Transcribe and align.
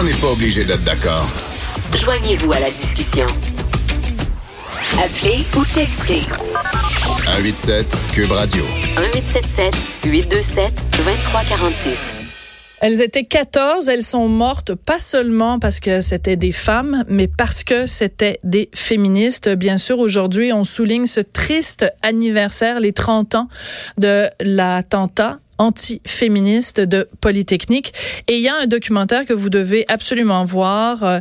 On 0.00 0.04
n'est 0.04 0.12
pas 0.12 0.28
obligé 0.28 0.64
d'être 0.64 0.84
d'accord. 0.84 1.26
Joignez-vous 1.92 2.52
à 2.52 2.60
la 2.60 2.70
discussion. 2.70 3.26
Appelez 4.96 5.44
ou 5.56 5.64
textez 5.74 6.20
187 7.24 7.84
Cube 8.12 8.30
Radio. 8.30 8.62
1877 8.96 9.74
827 10.04 10.72
2346. 10.98 12.14
Elles 12.80 13.00
étaient 13.00 13.24
14, 13.24 13.88
elles 13.88 14.04
sont 14.04 14.28
mortes 14.28 14.76
pas 14.76 15.00
seulement 15.00 15.58
parce 15.58 15.80
que 15.80 16.00
c'était 16.00 16.36
des 16.36 16.52
femmes, 16.52 17.04
mais 17.08 17.26
parce 17.26 17.64
que 17.64 17.86
c'était 17.86 18.38
des 18.44 18.70
féministes. 18.72 19.48
Bien 19.48 19.78
sûr, 19.78 19.98
aujourd'hui, 19.98 20.52
on 20.52 20.62
souligne 20.62 21.06
ce 21.06 21.18
triste 21.18 21.92
anniversaire, 22.02 22.78
les 22.78 22.92
30 22.92 23.34
ans 23.34 23.48
de 23.96 24.28
l'attentat 24.38 25.40
anti-féministe 25.58 26.80
de 26.80 27.08
Polytechnique. 27.20 27.92
Et 28.28 28.36
il 28.36 28.42
y 28.42 28.48
a 28.48 28.56
un 28.56 28.66
documentaire 28.66 29.26
que 29.26 29.32
vous 29.32 29.50
devez 29.50 29.84
absolument 29.88 30.44
voir 30.44 31.04
euh, 31.04 31.20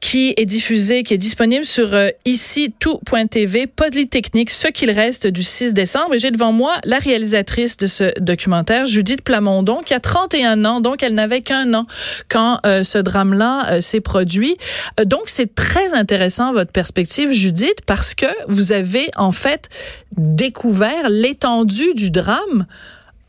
qui 0.00 0.34
est 0.36 0.44
diffusé, 0.44 1.02
qui 1.02 1.14
est 1.14 1.18
disponible 1.18 1.64
sur 1.64 1.94
euh, 1.94 2.08
ici 2.24 2.74
tout.tv, 2.78 3.66
Polytechnique, 3.66 4.50
ce 4.50 4.68
qu'il 4.68 4.90
reste 4.90 5.26
du 5.26 5.42
6 5.42 5.74
décembre. 5.74 6.14
Et 6.14 6.18
j'ai 6.18 6.30
devant 6.30 6.52
moi 6.52 6.74
la 6.84 6.98
réalisatrice 6.98 7.76
de 7.76 7.86
ce 7.86 8.18
documentaire, 8.20 8.86
Judith 8.86 9.22
Plamondon, 9.22 9.80
qui 9.84 9.94
a 9.94 10.00
31 10.00 10.64
ans, 10.64 10.80
donc 10.80 11.02
elle 11.02 11.14
n'avait 11.14 11.42
qu'un 11.42 11.72
an 11.74 11.86
quand 12.28 12.60
euh, 12.66 12.82
ce 12.82 12.98
drame-là 12.98 13.80
s'est 13.80 14.00
produit. 14.00 14.56
donc 15.04 15.22
c'est 15.26 15.54
très 15.54 15.94
intéressant 15.94 16.52
votre 16.52 16.72
perspective, 16.72 17.30
Judith, 17.30 17.80
parce 17.86 18.14
que 18.14 18.26
vous 18.48 18.72
avez 18.72 19.10
en 19.16 19.32
fait 19.32 19.68
découvert 20.16 21.08
l'étendue 21.08 21.94
du 21.94 22.10
drame 22.10 22.66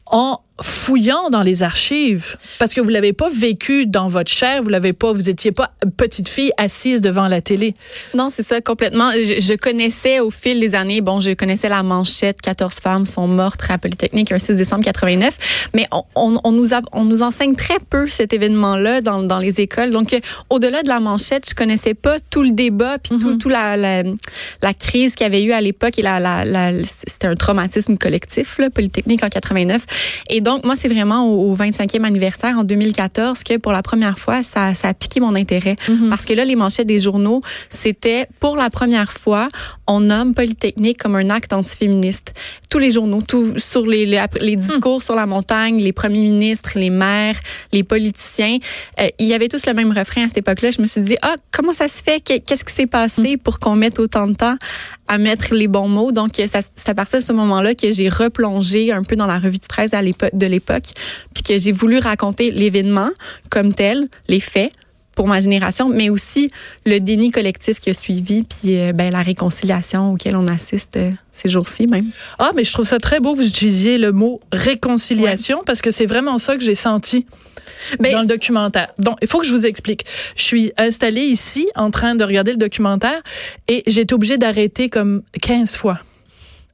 en 0.10 0.42
fouillant 0.62 1.30
dans 1.30 1.42
les 1.42 1.64
archives 1.64 2.38
parce 2.58 2.74
que 2.74 2.82
vous 2.82 2.90
l'avez 2.90 3.14
pas 3.14 3.30
vécu 3.30 3.86
dans 3.86 4.08
votre 4.08 4.32
chair, 4.32 4.62
vous 4.64 4.70
l'avez 4.70 4.94
pas, 4.94 5.14
vous 5.14 5.30
étiez 5.30 5.52
pas 5.52 5.72
petite 5.98 6.28
fille 6.28 6.52
assise 6.58 7.02
devant 7.02 7.28
la 7.28 7.42
télé. 7.42 7.74
Non, 8.14 8.30
c'est 8.30 8.44
ça 8.44 8.62
complètement. 8.62 9.12
Je, 9.12 9.56
connaissais 9.56 10.20
au 10.20 10.32
fil 10.32 10.60
des 10.60 10.76
années, 10.76 11.02
bon, 11.02 11.20
je 11.20 11.32
connaissais 11.32 11.70
la 11.70 11.84
manchette 11.84 12.42
14 12.42 12.76
femmes 12.76 13.06
sont 13.06 13.28
mortes 13.28 13.62
à 13.70 13.78
Polytechnique 13.78 14.32
un 14.32 14.40
6 14.40 14.56
décembre 14.56 14.84
89, 14.84 15.70
mais 15.74 15.86
on, 15.92 16.40
on, 16.44 16.52
nous 16.52 16.74
a, 16.74 16.82
on 16.92 17.06
nous 17.06 17.22
enseigne 17.22 17.56
très 17.56 17.78
peu 17.90 18.08
cet 18.08 18.34
événement-là 18.34 19.02
dans, 19.02 19.24
dans 19.24 19.40
les 19.40 19.62
écoles. 19.62 19.92
Donc 19.92 20.18
au-delà 20.50 20.84
de 20.84 20.88
la 20.88 21.00
manchette, 21.00 21.50
je 21.50 21.56
connaissais 21.56 21.94
pas 21.94 22.18
tout 22.30 22.44
le 22.44 22.52
débat 22.52 22.98
puis 22.98 23.18
tout, 23.18 23.34
mm-hmm. 23.34 23.38
tout 23.38 23.50
la, 23.50 23.78
la, 23.78 24.04
la 24.62 24.74
crise 24.74 25.16
qu'il 25.16 25.26
y 25.26 25.28
avait 25.28 25.44
eu 25.44 25.52
à 25.52 25.62
l'époque 25.62 26.00
et 26.00 26.02
la, 26.02 26.20
la, 26.20 26.46
la 26.46 26.72
c'était 26.84 27.28
un 27.28 27.36
traumatisme 27.36 27.98
collectif 27.98 28.58
là, 28.58 28.70
Polytechnique 28.70 29.24
en 29.24 29.30
89 29.30 29.86
et 30.30 30.42
donc 30.42 30.49
donc, 30.50 30.66
moi, 30.66 30.76
c'est 30.76 30.88
vraiment 30.88 31.28
au, 31.28 31.56
25e 31.56 32.04
anniversaire 32.04 32.58
en 32.58 32.64
2014 32.64 33.44
que 33.44 33.58
pour 33.58 33.72
la 33.72 33.84
première 33.84 34.18
fois, 34.18 34.42
ça, 34.42 34.74
ça 34.74 34.88
a 34.88 34.94
piqué 34.96 35.20
mon 35.20 35.36
intérêt. 35.36 35.76
Mhm. 35.88 36.10
Parce 36.10 36.26
que 36.26 36.34
là, 36.34 36.44
les 36.44 36.56
manchettes 36.56 36.88
des 36.88 37.00
journaux, 37.00 37.42
c'était 37.70 38.26
pour 38.40 38.58
la 38.58 38.72
première 38.72 39.12
fois, 39.12 39.48
on 39.86 40.00
nomme 40.00 40.34
Polytechnique 40.34 40.98
comme 40.98 41.16
un 41.16 41.30
acte 41.30 41.54
antiféministe. 41.54 42.34
Tous 42.72 42.80
les 42.80 42.90
journaux, 42.90 43.22
tout, 43.22 43.60
sur 43.60 43.86
les, 43.86 44.08
les, 44.42 44.56
discours 44.56 45.04
sur 45.04 45.14
la 45.14 45.28
montagne, 45.28 45.80
les 45.80 45.94
premiers 45.94 46.24
ministres, 46.24 46.72
les 46.80 46.90
maires, 46.90 47.40
les 47.72 47.84
politiciens, 47.84 48.58
euh, 49.00 49.08
il 49.20 49.28
y 49.28 49.36
avait 49.36 49.50
tous 49.50 49.68
le 49.68 49.76
même 49.76 49.92
refrain 49.92 50.24
à 50.24 50.28
cette 50.30 50.40
époque-là. 50.40 50.72
Je 50.72 50.82
me 50.82 50.88
suis 50.88 51.02
dit, 51.02 51.18
ah, 51.22 51.36
comment 51.52 51.74
ça 51.74 51.88
se 51.88 52.02
fait? 52.02 52.22
Qu'est-ce 52.22 52.66
qui 52.66 52.74
s'est 52.74 52.88
passé 52.88 53.36
mm. 53.36 53.38
pour 53.38 53.60
qu'on 53.60 53.76
mette 53.76 54.00
autant 54.00 54.26
de 54.26 54.34
temps 54.34 54.58
à 55.08 55.20
mettre 55.20 55.54
les 55.54 55.68
bons 55.68 55.88
mots? 55.88 56.12
Donc, 56.12 56.32
c'est 56.34 56.90
à 56.90 56.96
partir 56.96 57.20
de 57.20 57.24
ce 57.24 57.34
moment-là 57.34 57.76
que 57.76 57.92
j'ai 57.92 58.10
replongé 58.10 58.92
un 58.92 59.04
peu 59.04 59.16
dans 59.16 59.28
la 59.28 59.38
revue 59.38 59.60
de 59.60 59.68
presse 59.68 59.94
à 59.94 60.02
l'époque 60.02 60.39
de 60.40 60.46
l'époque, 60.46 60.86
puis 61.34 61.44
que 61.44 61.58
j'ai 61.58 61.72
voulu 61.72 62.00
raconter 62.00 62.52
l'événement 62.52 63.10
comme 63.50 63.74
tel, 63.74 64.08
les 64.28 64.40
faits 64.40 64.72
pour 65.20 65.28
ma 65.28 65.42
génération, 65.42 65.90
mais 65.90 66.10
aussi 66.10 66.50
le 66.86 67.00
déni 67.00 67.30
collectif 67.30 67.82
qui 67.82 67.90
a 67.90 67.94
suivi, 67.94 68.44
puis 68.44 68.80
euh, 68.80 68.94
ben, 68.94 69.12
la 69.12 69.22
réconciliation 69.22 70.14
auquel 70.14 70.38
on 70.38 70.48
assiste 70.48 70.96
euh, 70.96 71.12
ces 71.34 71.50
jours-ci 71.50 71.88
même. 71.88 72.06
Ah, 72.38 72.52
mais 72.56 72.64
je 72.64 72.72
trouve 72.72 72.86
ça 72.86 73.00
très 73.00 73.20
beau 73.20 73.34
que 73.34 73.40
vous 73.40 73.48
utilisiez 73.48 73.98
le 73.98 74.14
mot 74.14 74.40
réconciliation 74.54 75.62
parce 75.66 75.82
que 75.82 75.92
c'est 75.92 76.06
vraiment 76.06 76.40
ça 76.40 76.56
que 76.56 76.64
j'ai 76.64 76.74
senti. 76.74 77.26
Ben, 78.00 78.14
dans 78.14 78.22
le 78.22 78.28
documentaire. 78.28 78.88
Donc, 78.98 79.18
il 79.22 79.28
faut 79.28 79.40
que 79.40 79.46
je 79.46 79.54
vous 79.54 79.66
explique. 79.66 80.06
Je 80.36 80.44
suis 80.44 80.72
installée 80.78 81.22
ici 81.22 81.68
en 81.76 81.92
train 81.92 82.16
de 82.16 82.24
regarder 82.24 82.52
le 82.52 82.58
documentaire 82.58 83.22
et 83.68 83.84
j'ai 83.88 84.02
été 84.02 84.14
obligée 84.14 84.38
d'arrêter 84.38 84.90
comme 84.90 85.22
15 85.42 85.76
fois. 85.76 86.00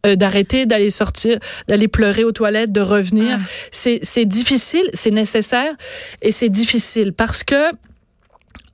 Euh, 0.05 0.15
d'arrêter 0.15 0.65
d'aller 0.65 0.91
sortir, 0.91 1.39
d'aller 1.67 1.87
pleurer 1.87 2.23
aux 2.23 2.31
toilettes, 2.31 2.71
de 2.71 2.81
revenir. 2.81 3.37
Ah. 3.39 3.43
C'est 3.71 3.99
c'est 4.03 4.25
difficile, 4.25 4.87
c'est 4.93 5.11
nécessaire 5.11 5.73
et 6.21 6.31
c'est 6.31 6.49
difficile 6.49 7.13
parce 7.13 7.43
que 7.43 7.71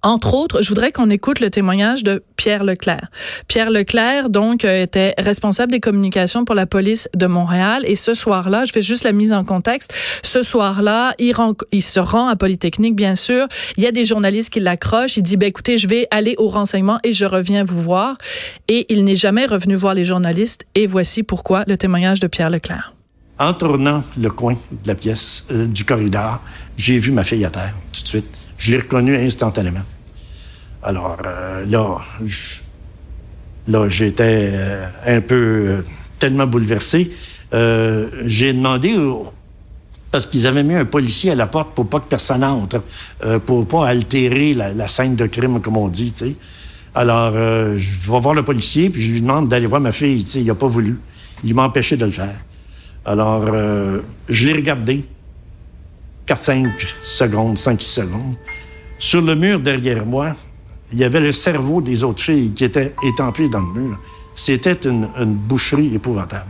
entre 0.03 0.33
autres, 0.33 0.63
je 0.63 0.69
voudrais 0.69 0.91
qu'on 0.91 1.09
écoute 1.11 1.39
le 1.39 1.51
témoignage 1.51 2.03
de 2.03 2.23
Pierre 2.35 2.63
Leclerc. 2.63 3.11
Pierre 3.47 3.69
Leclerc, 3.69 4.29
donc, 4.29 4.65
euh, 4.65 4.81
était 4.81 5.13
responsable 5.19 5.71
des 5.71 5.79
communications 5.79 6.43
pour 6.43 6.55
la 6.55 6.65
police 6.65 7.07
de 7.15 7.27
Montréal. 7.27 7.83
Et 7.85 7.95
ce 7.95 8.15
soir-là, 8.15 8.65
je 8.65 8.71
fais 8.71 8.81
juste 8.81 9.03
la 9.03 9.11
mise 9.11 9.31
en 9.31 9.43
contexte. 9.43 9.93
Ce 10.23 10.41
soir-là, 10.41 11.13
il, 11.19 11.83
se 11.83 11.99
rend 11.99 12.27
à 12.27 12.35
Polytechnique, 12.35 12.95
bien 12.95 13.13
sûr. 13.13 13.47
Il 13.77 13.83
y 13.83 13.87
a 13.87 13.91
des 13.91 14.05
journalistes 14.05 14.51
qui 14.51 14.59
l'accrochent. 14.59 15.17
Il 15.17 15.23
dit, 15.23 15.37
ben, 15.37 15.47
écoutez, 15.47 15.77
je 15.77 15.87
vais 15.87 16.07
aller 16.09 16.33
au 16.39 16.49
renseignement 16.49 16.97
et 17.03 17.13
je 17.13 17.25
reviens 17.25 17.63
vous 17.63 17.81
voir. 17.81 18.17
Et 18.67 18.91
il 18.91 19.03
n'est 19.03 19.15
jamais 19.15 19.45
revenu 19.45 19.75
voir 19.75 19.93
les 19.93 20.05
journalistes. 20.05 20.65
Et 20.73 20.87
voici 20.87 21.21
pourquoi 21.21 21.63
le 21.67 21.77
témoignage 21.77 22.19
de 22.19 22.27
Pierre 22.27 22.49
Leclerc. 22.49 22.93
En 23.37 23.53
tournant 23.53 24.03
le 24.19 24.29
coin 24.31 24.53
de 24.53 24.87
la 24.87 24.95
pièce, 24.95 25.45
euh, 25.51 25.67
du 25.67 25.85
corridor, 25.85 26.41
j'ai 26.75 26.97
vu 26.97 27.11
ma 27.11 27.23
fille 27.23 27.45
à 27.45 27.49
terre, 27.51 27.73
tout 27.91 28.01
de 28.01 28.07
suite. 28.07 28.40
Je 28.61 28.71
l'ai 28.71 28.77
reconnu 28.77 29.17
instantanément. 29.17 29.81
Alors 30.83 31.17
euh, 31.25 31.65
là, 31.65 31.97
là, 33.67 33.89
j'étais 33.89 34.51
euh, 34.53 34.85
un 35.07 35.19
peu 35.21 35.35
euh, 35.35 35.81
tellement 36.19 36.45
bouleversé. 36.45 37.11
j'ai 37.51 38.53
demandé 38.53 38.95
parce 40.11 40.27
qu'ils 40.27 40.45
avaient 40.45 40.63
mis 40.63 40.75
un 40.75 40.85
policier 40.85 41.31
à 41.31 41.35
la 41.35 41.47
porte 41.47 41.73
pour 41.73 41.89
pas 41.89 42.01
que 42.01 42.07
personne 42.07 42.43
entre, 42.43 42.83
pour 43.47 43.67
pas 43.67 43.87
altérer 43.87 44.53
la, 44.53 44.87
scène 44.87 45.15
de 45.15 45.25
crime, 45.25 45.59
comme 45.59 45.77
on 45.77 45.87
dit. 45.87 46.13
Alors, 46.93 47.33
je 47.33 48.11
vais 48.11 48.19
voir 48.19 48.33
le 48.33 48.43
policier, 48.43 48.89
puis 48.89 49.01
je 49.01 49.11
lui 49.11 49.21
demande 49.21 49.49
d'aller 49.49 49.65
voir 49.65 49.81
ma 49.81 49.91
fille, 49.91 50.23
tu 50.23 50.31
sais. 50.31 50.41
Il 50.41 50.49
a 50.49 50.55
pas 50.55 50.67
voulu. 50.67 50.99
Il 51.43 51.55
m'a 51.55 51.63
empêché 51.63 51.97
de 51.97 52.05
le 52.05 52.11
faire. 52.11 52.39
Alors, 53.05 53.45
je 54.29 54.47
l'ai 54.47 54.53
regardé. 54.53 55.03
4-5 56.31 56.69
secondes, 57.03 57.57
5 57.57 57.81
secondes. 57.81 58.35
Sur 58.97 59.21
le 59.21 59.35
mur 59.35 59.59
derrière 59.59 60.05
moi, 60.05 60.33
il 60.93 60.99
y 60.99 61.03
avait 61.03 61.19
le 61.19 61.33
cerveau 61.33 61.81
des 61.81 62.03
autres 62.03 62.21
filles 62.21 62.53
qui 62.53 62.63
étaient 62.63 62.93
étampées 63.03 63.49
dans 63.49 63.59
le 63.59 63.81
mur. 63.81 63.99
C'était 64.33 64.79
une, 64.85 65.09
boucherie 65.25 65.95
épouvantable. 65.95 66.45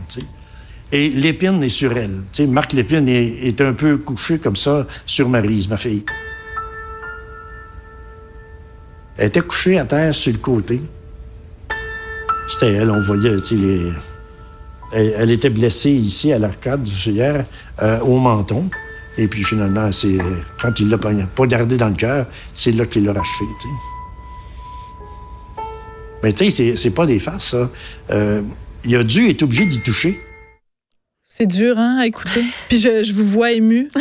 Et 0.92 1.08
l'épine 1.08 1.62
est 1.62 1.68
sur 1.68 1.96
elle. 1.96 2.20
Marc 2.48 2.74
Lépine 2.74 3.08
est, 3.08 3.60
un 3.60 3.72
peu 3.72 3.96
couché 3.96 4.38
comme 4.38 4.56
ça 4.56 4.86
sur 5.04 5.28
Marise, 5.28 5.68
ma 5.68 5.76
fille. 5.76 6.04
Elle 9.16 9.26
était 9.26 9.40
couchée 9.40 9.78
à 9.78 9.84
terre 9.84 10.14
sur 10.14 10.32
le 10.32 10.38
côté. 10.38 10.80
C'était 12.48 12.74
elle, 12.74 12.90
on 12.90 13.00
voyait, 13.00 13.36
les... 13.52 13.92
elle, 14.92 15.30
était 15.30 15.50
blessée 15.50 15.90
ici 15.90 16.32
à 16.32 16.38
l'arcade 16.38 16.86
hier, 16.86 17.46
euh, 17.82 18.00
au 18.00 18.18
menton. 18.18 18.68
Et 19.18 19.28
puis 19.28 19.44
finalement, 19.44 19.92
c'est 19.92 20.18
quand 20.60 20.80
il 20.80 20.88
l'a 20.88 20.98
pas 20.98 21.46
gardé 21.46 21.76
dans 21.76 21.88
le 21.88 21.94
cœur, 21.94 22.26
c'est 22.54 22.72
là 22.72 22.86
qu'il 22.86 23.04
l'a 23.04 23.12
rachevé. 23.12 23.44
Mais 26.22 26.32
tu 26.32 26.50
sais, 26.50 26.76
c'est 26.76 26.90
pas 26.90 27.06
des 27.06 27.18
farces, 27.18 27.50
ça. 27.50 27.70
Euh, 28.10 28.42
il 28.84 28.96
a 28.96 29.04
dû 29.04 29.28
être 29.28 29.42
obligé 29.42 29.66
d'y 29.66 29.80
toucher. 29.80 30.20
C'est 31.24 31.46
dur, 31.46 31.78
hein, 31.78 31.98
à 32.00 32.06
écouter. 32.06 32.44
Puis 32.68 32.78
je, 32.78 33.12
vous 33.14 33.26
vois 33.26 33.52
ému. 33.52 33.90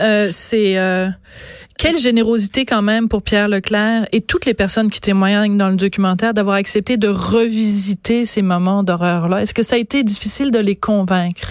Euh, 0.00 0.28
c'est 0.30 0.78
euh, 0.78 1.10
quelle 1.76 1.98
générosité 1.98 2.64
quand 2.64 2.80
même 2.80 3.08
pour 3.08 3.22
Pierre 3.22 3.46
Leclerc 3.46 4.06
et 4.10 4.22
toutes 4.22 4.46
les 4.46 4.54
personnes 4.54 4.90
qui 4.90 5.02
témoignent 5.02 5.58
dans 5.58 5.68
le 5.68 5.76
documentaire 5.76 6.32
d'avoir 6.32 6.56
accepté 6.56 6.96
de 6.96 7.08
revisiter 7.08 8.24
ces 8.24 8.40
moments 8.40 8.82
d'horreur-là. 8.82 9.42
Est-ce 9.42 9.52
que 9.52 9.62
ça 9.62 9.76
a 9.76 9.78
été 9.78 10.02
difficile 10.02 10.50
de 10.50 10.58
les 10.58 10.74
convaincre? 10.76 11.42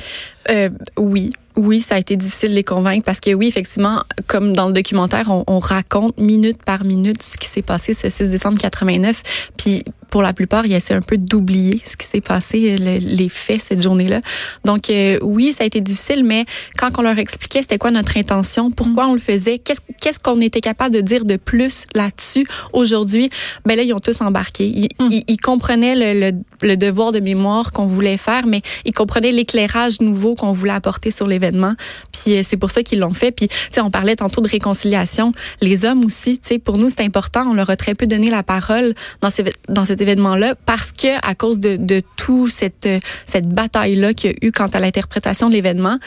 Euh, 0.49 0.69
oui, 0.97 1.31
Oui, 1.57 1.81
ça 1.81 1.95
a 1.95 1.99
été 1.99 2.15
difficile 2.15 2.49
de 2.51 2.55
les 2.55 2.63
convaincre 2.63 3.03
parce 3.03 3.19
que 3.19 3.33
oui, 3.33 3.47
effectivement, 3.47 4.03
comme 4.27 4.53
dans 4.53 4.67
le 4.67 4.73
documentaire, 4.73 5.29
on, 5.29 5.43
on 5.47 5.59
raconte 5.59 6.17
minute 6.19 6.63
par 6.63 6.83
minute 6.85 7.21
ce 7.21 7.37
qui 7.37 7.47
s'est 7.47 7.61
passé 7.61 7.93
ce 7.93 8.09
6 8.09 8.29
décembre 8.29 8.57
89. 8.59 9.21
Puis 9.57 9.83
pour 10.09 10.21
la 10.21 10.33
plupart, 10.33 10.65
ils 10.65 10.73
essaient 10.73 10.93
un 10.93 11.01
peu 11.01 11.17
d'oublier 11.17 11.81
ce 11.85 11.95
qui 11.95 12.05
s'est 12.05 12.19
passé, 12.21 12.77
le- 12.77 12.97
les 12.99 13.29
faits 13.29 13.61
cette 13.61 13.81
journée-là. 13.81 14.21
Donc 14.65 14.89
euh, 14.89 15.17
oui, 15.21 15.53
ça 15.53 15.63
a 15.63 15.67
été 15.67 15.79
difficile, 15.81 16.23
mais 16.25 16.45
quand 16.77 16.89
on 16.97 17.01
leur 17.01 17.17
expliquait 17.17 17.61
c'était 17.61 17.77
quoi 17.77 17.91
notre 17.91 18.17
intention, 18.17 18.71
pourquoi 18.71 19.07
on 19.07 19.13
le 19.13 19.19
faisait, 19.21 19.57
qu'est-ce 19.57 20.19
qu'on 20.19 20.41
était 20.41 20.59
capable 20.61 20.95
de 20.95 21.01
dire 21.01 21.23
de 21.23 21.37
plus 21.37 21.85
là-dessus 21.95 22.45
aujourd'hui, 22.73 23.29
ben 23.65 23.75
là 23.77 23.83
ils 23.83 23.93
ont 23.93 23.99
tous 23.99 24.19
embarqué. 24.21 24.65
Ils, 24.67 24.89
ils- 25.11 25.23
ils 25.27 25.37
comprenaient 25.37 25.95
le, 26.13 26.19
le, 26.31 26.37
le 26.61 26.77
devoir 26.77 27.11
de 27.11 27.19
mémoire 27.19 27.71
qu'on 27.71 27.85
voulait 27.85 28.17
faire, 28.17 28.45
mais 28.45 28.61
ils 28.85 28.93
comprenaient 28.93 29.31
l'éclairage 29.31 30.01
nouveau 30.01 30.35
qu'on 30.35 30.53
voulait 30.53 30.71
apporter 30.71 31.11
sur 31.11 31.27
l'événement. 31.27 31.73
Puis 32.11 32.35
euh, 32.35 32.41
c'est 32.43 32.57
pour 32.57 32.71
ça 32.71 32.83
qu'ils 32.83 32.99
l'ont 32.99 33.13
fait. 33.13 33.31
Puis 33.31 33.47
tu 33.47 33.55
sais, 33.71 33.81
on 33.81 33.89
parlait 33.89 34.15
tantôt 34.15 34.41
de 34.41 34.47
réconciliation. 34.47 35.33
Les 35.61 35.85
hommes 35.85 36.05
aussi, 36.05 36.37
tu 36.37 36.49
sais, 36.49 36.59
pour 36.59 36.77
nous 36.77 36.89
c'est 36.89 37.01
important. 37.01 37.47
On 37.49 37.53
leur 37.53 37.69
a 37.69 37.75
très 37.75 37.93
peu 37.93 38.07
donné 38.07 38.29
la 38.29 38.43
parole 38.43 38.93
dans, 39.21 39.29
ces, 39.29 39.43
dans 39.69 39.85
cet 39.85 40.01
événement-là 40.01 40.55
parce 40.65 40.91
que 40.91 41.17
à 41.27 41.35
cause 41.35 41.59
de, 41.59 41.75
de 41.77 42.01
tout 42.17 42.47
cette 42.47 42.85
euh, 42.85 42.99
cette 43.25 43.47
bataille-là 43.47 44.13
qu'il 44.13 44.31
y 44.31 44.33
a 44.33 44.37
eu 44.41 44.51
quant 44.51 44.67
à 44.67 44.79
l'interprétation 44.79 45.47
de 45.47 45.53
l'événement. 45.53 45.97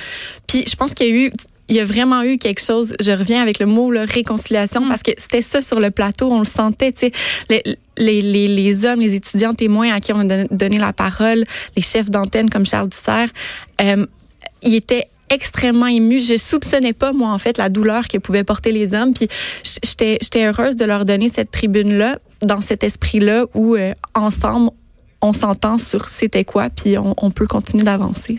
Puis 0.47 0.65
je 0.69 0.77
pense 0.77 0.95
qu'il 0.95 1.07
y 1.07 1.11
a 1.11 1.27
eu 1.27 1.33
il 1.69 1.77
y 1.77 1.81
a 1.81 1.85
vraiment 1.85 2.23
eu 2.23 2.37
quelque 2.37 2.61
chose, 2.61 2.95
je 3.01 3.11
reviens 3.11 3.41
avec 3.41 3.59
le 3.59 3.67
mot 3.67 3.91
là, 3.91 4.05
réconciliation, 4.05 4.87
parce 4.87 5.03
que 5.03 5.13
c'était 5.17 5.43
ça 5.43 5.63
sur 5.63 5.81
le 5.81 5.91
plateau, 5.91 6.31
on 6.31 6.41
le 6.41 6.47
sentait, 6.47 6.93
tu 6.93 7.11
sais, 7.49 7.63
les, 7.97 8.21
les, 8.21 8.49
les, 8.49 8.85
hommes, 8.85 9.01
les 9.01 9.15
étudiants 9.15 9.55
témoins 9.55 9.93
à 9.93 10.01
qui 10.01 10.13
on 10.13 10.21
a 10.21 10.25
don- 10.25 10.47
donné 10.51 10.79
la 10.79 10.93
parole, 10.93 11.45
les 11.77 11.83
chefs 11.83 12.11
d'antenne 12.11 12.51
comme 12.51 12.67
Charles 12.67 12.89
Dissert, 12.89 13.29
euh, 13.81 14.07
ils 14.63 14.75
étaient 14.75 15.07
extrêmement 15.31 15.87
émus. 15.87 16.21
Je 16.21 16.37
soupçonnais 16.37 16.93
pas, 16.93 17.13
moi, 17.13 17.31
en 17.31 17.39
fait, 17.39 17.59
la 17.59 17.69
douleur 17.69 18.09
que 18.09 18.19
pouvaient 18.19 18.45
porter 18.45 18.73
les 18.73 18.95
hommes. 18.95 19.15
Puis 19.15 19.29
j'étais 19.83 20.47
heureuse 20.47 20.77
de 20.77 20.85
leur 20.85 21.05
donner 21.05 21.31
cette 21.35 21.51
tribune-là, 21.51 22.19
dans 22.43 22.61
cet 22.61 22.85
esprit-là, 22.85 23.47
où 23.55 23.75
euh, 23.75 23.95
ensemble, 24.15 24.71
on 25.25 25.33
s'entend 25.33 25.79
sur 25.79 26.11
c'était 26.11 26.45
quoi, 26.45 26.69
puis 26.69 26.97
on, 26.99 27.31
peut 27.31 27.47
continuer 27.47 27.83
d'avancer. 27.83 28.39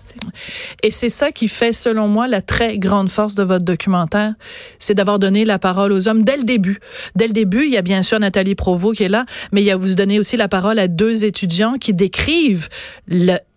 Et 0.84 0.92
c'est 0.92 1.10
ça 1.10 1.32
qui 1.32 1.48
fait, 1.48 1.74
selon 1.74 2.08
moi, 2.08 2.28
la 2.28 2.44
très 2.44 2.78
grande 2.78 3.10
force 3.10 3.34
de 3.34 3.42
votre 3.42 3.66
documentaire, 3.66 4.36
c'est 4.78 4.94
d'avoir 4.94 5.18
donné 5.18 5.46
la 5.46 5.58
parole 5.58 5.92
aux 5.92 6.08
hommes 6.08 6.24
dès 6.24 6.38
le 6.38 6.44
début. 6.44 6.78
Dès 7.16 7.26
le 7.26 7.34
début, 7.34 7.66
il 7.66 7.72
y 7.72 7.78
a 7.78 7.82
bien 7.82 8.04
sûr 8.04 8.20
Nathalie 8.20 8.54
Provost 8.54 8.98
qui 8.98 9.04
est 9.04 9.10
là, 9.10 9.26
mais 9.52 9.62
il 9.62 9.66
y 9.66 9.72
a 9.72 9.78
vous 9.78 9.96
donnez 9.96 10.20
aussi 10.20 10.38
la 10.38 10.48
parole 10.48 10.78
à 10.78 10.88
deux 10.88 11.26
étudiants 11.26 11.78
qui 11.80 11.96
décrivent 11.96 12.70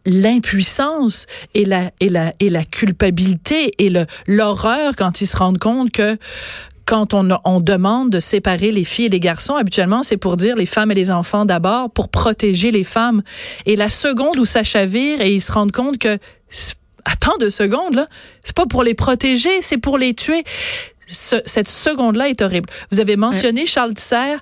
l'impuissance 0.06 1.26
et 1.54 1.66
la 1.66 2.64
culpabilité 2.64 3.74
et 3.78 3.92
l'horreur 4.26 4.96
quand 4.96 5.20
ils 5.20 5.26
se 5.26 5.36
rendent 5.36 5.58
compte 5.58 5.90
que 5.90 6.16
quand 6.88 7.12
on, 7.12 7.28
on 7.44 7.60
demande 7.60 8.08
de 8.08 8.18
séparer 8.18 8.72
les 8.72 8.84
filles 8.84 9.06
et 9.06 9.10
les 9.10 9.20
garçons, 9.20 9.54
habituellement, 9.56 10.02
c'est 10.02 10.16
pour 10.16 10.36
dire 10.36 10.56
les 10.56 10.64
femmes 10.64 10.90
et 10.90 10.94
les 10.94 11.10
enfants 11.10 11.44
d'abord, 11.44 11.90
pour 11.90 12.08
protéger 12.08 12.70
les 12.70 12.84
femmes. 12.84 13.20
Et 13.66 13.76
la 13.76 13.90
seconde 13.90 14.38
où 14.38 14.46
ça 14.46 14.64
chavire 14.64 15.20
et 15.20 15.30
ils 15.30 15.42
se 15.42 15.52
rendent 15.52 15.72
compte 15.72 15.98
que, 15.98 16.16
attends 17.04 17.36
deux 17.38 17.50
secondes, 17.50 17.94
là, 17.94 18.06
c'est 18.42 18.56
pas 18.56 18.64
pour 18.64 18.82
les 18.82 18.94
protéger, 18.94 19.60
c'est 19.60 19.76
pour 19.76 19.98
les 19.98 20.14
tuer. 20.14 20.44
Ce- 21.06 21.42
cette 21.44 21.68
seconde-là 21.68 22.30
est 22.30 22.40
horrible. 22.40 22.70
Vous 22.90 23.00
avez 23.00 23.16
mentionné 23.16 23.66
Charles 23.66 23.92
Tisser. 23.94 24.36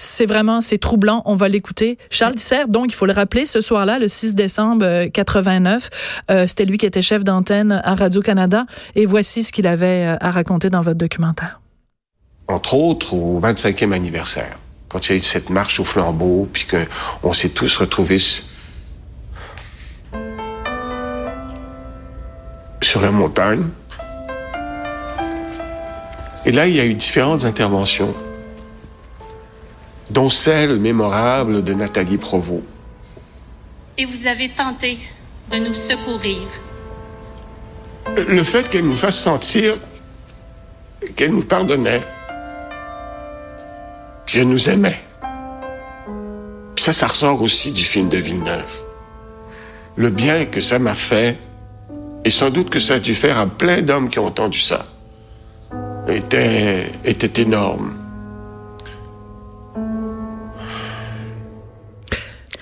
C'est 0.00 0.26
vraiment, 0.26 0.60
c'est 0.60 0.78
troublant. 0.78 1.22
On 1.24 1.34
va 1.34 1.48
l'écouter. 1.48 1.96
Charles 2.10 2.34
Tisser, 2.34 2.64
donc, 2.68 2.86
il 2.88 2.94
faut 2.94 3.06
le 3.06 3.12
rappeler, 3.14 3.46
ce 3.46 3.60
soir-là, 3.62 3.98
le 3.98 4.08
6 4.08 4.34
décembre 4.34 4.84
euh, 4.86 5.08
89, 5.08 5.88
euh, 6.30 6.46
c'était 6.46 6.66
lui 6.66 6.76
qui 6.78 6.86
était 6.86 7.02
chef 7.02 7.24
d'antenne 7.24 7.80
à 7.82 7.94
Radio-Canada. 7.94 8.64
Et 8.94 9.06
voici 9.06 9.42
ce 9.42 9.52
qu'il 9.52 9.66
avait 9.66 10.06
euh, 10.06 10.16
à 10.20 10.30
raconter 10.30 10.68
dans 10.70 10.82
votre 10.82 10.98
documentaire. 10.98 11.60
Entre 12.48 12.74
autres 12.74 13.14
au 13.14 13.40
25e 13.40 13.92
anniversaire, 13.92 14.58
quand 14.88 15.06
il 15.06 15.12
y 15.12 15.14
a 15.14 15.18
eu 15.18 15.22
cette 15.22 15.50
marche 15.50 15.80
au 15.80 15.84
flambeau, 15.84 16.48
puis 16.52 16.66
qu'on 16.66 17.32
s'est 17.32 17.50
tous 17.50 17.76
retrouvés 17.76 18.18
su- 18.18 18.42
sur 22.82 23.00
la 23.00 23.10
montagne. 23.10 23.66
Et 26.46 26.52
là, 26.52 26.66
il 26.66 26.76
y 26.76 26.80
a 26.80 26.86
eu 26.86 26.94
différentes 26.94 27.44
interventions, 27.44 28.14
dont 30.10 30.30
celle 30.30 30.78
mémorable 30.78 31.62
de 31.62 31.74
Nathalie 31.74 32.16
Provost. 32.16 32.62
et 33.98 34.04
vous 34.04 34.26
avez 34.28 34.48
tenté 34.48 34.96
de 35.50 35.56
nous 35.58 35.74
secourir. 35.74 36.38
Le 38.28 38.42
fait 38.44 38.68
qu'elle 38.68 38.86
nous 38.86 38.94
fasse 38.96 39.18
sentir 39.18 39.74
qu'elle 41.16 41.32
nous 41.32 41.42
pardonnait, 41.44 42.00
qu'elle 44.28 44.48
nous 44.48 44.68
aimait. 44.68 45.00
Puis 46.74 46.84
ça, 46.84 46.92
ça 46.92 47.06
ressort 47.06 47.42
aussi 47.42 47.72
du 47.72 47.82
film 47.82 48.08
de 48.08 48.18
Villeneuve. 48.18 48.70
Le 49.96 50.10
bien 50.10 50.44
que 50.44 50.60
ça 50.60 50.78
m'a 50.78 50.94
fait, 50.94 51.36
et 52.24 52.30
sans 52.30 52.50
doute 52.50 52.70
que 52.70 52.78
ça 52.78 52.94
a 52.94 52.98
dû 53.00 53.14
faire 53.14 53.38
à 53.38 53.46
plein 53.46 53.82
d'hommes 53.82 54.08
qui 54.08 54.18
ont 54.18 54.26
entendu 54.26 54.60
ça, 54.60 54.86
était, 56.06 56.86
était 57.04 57.42
énorme. 57.42 57.94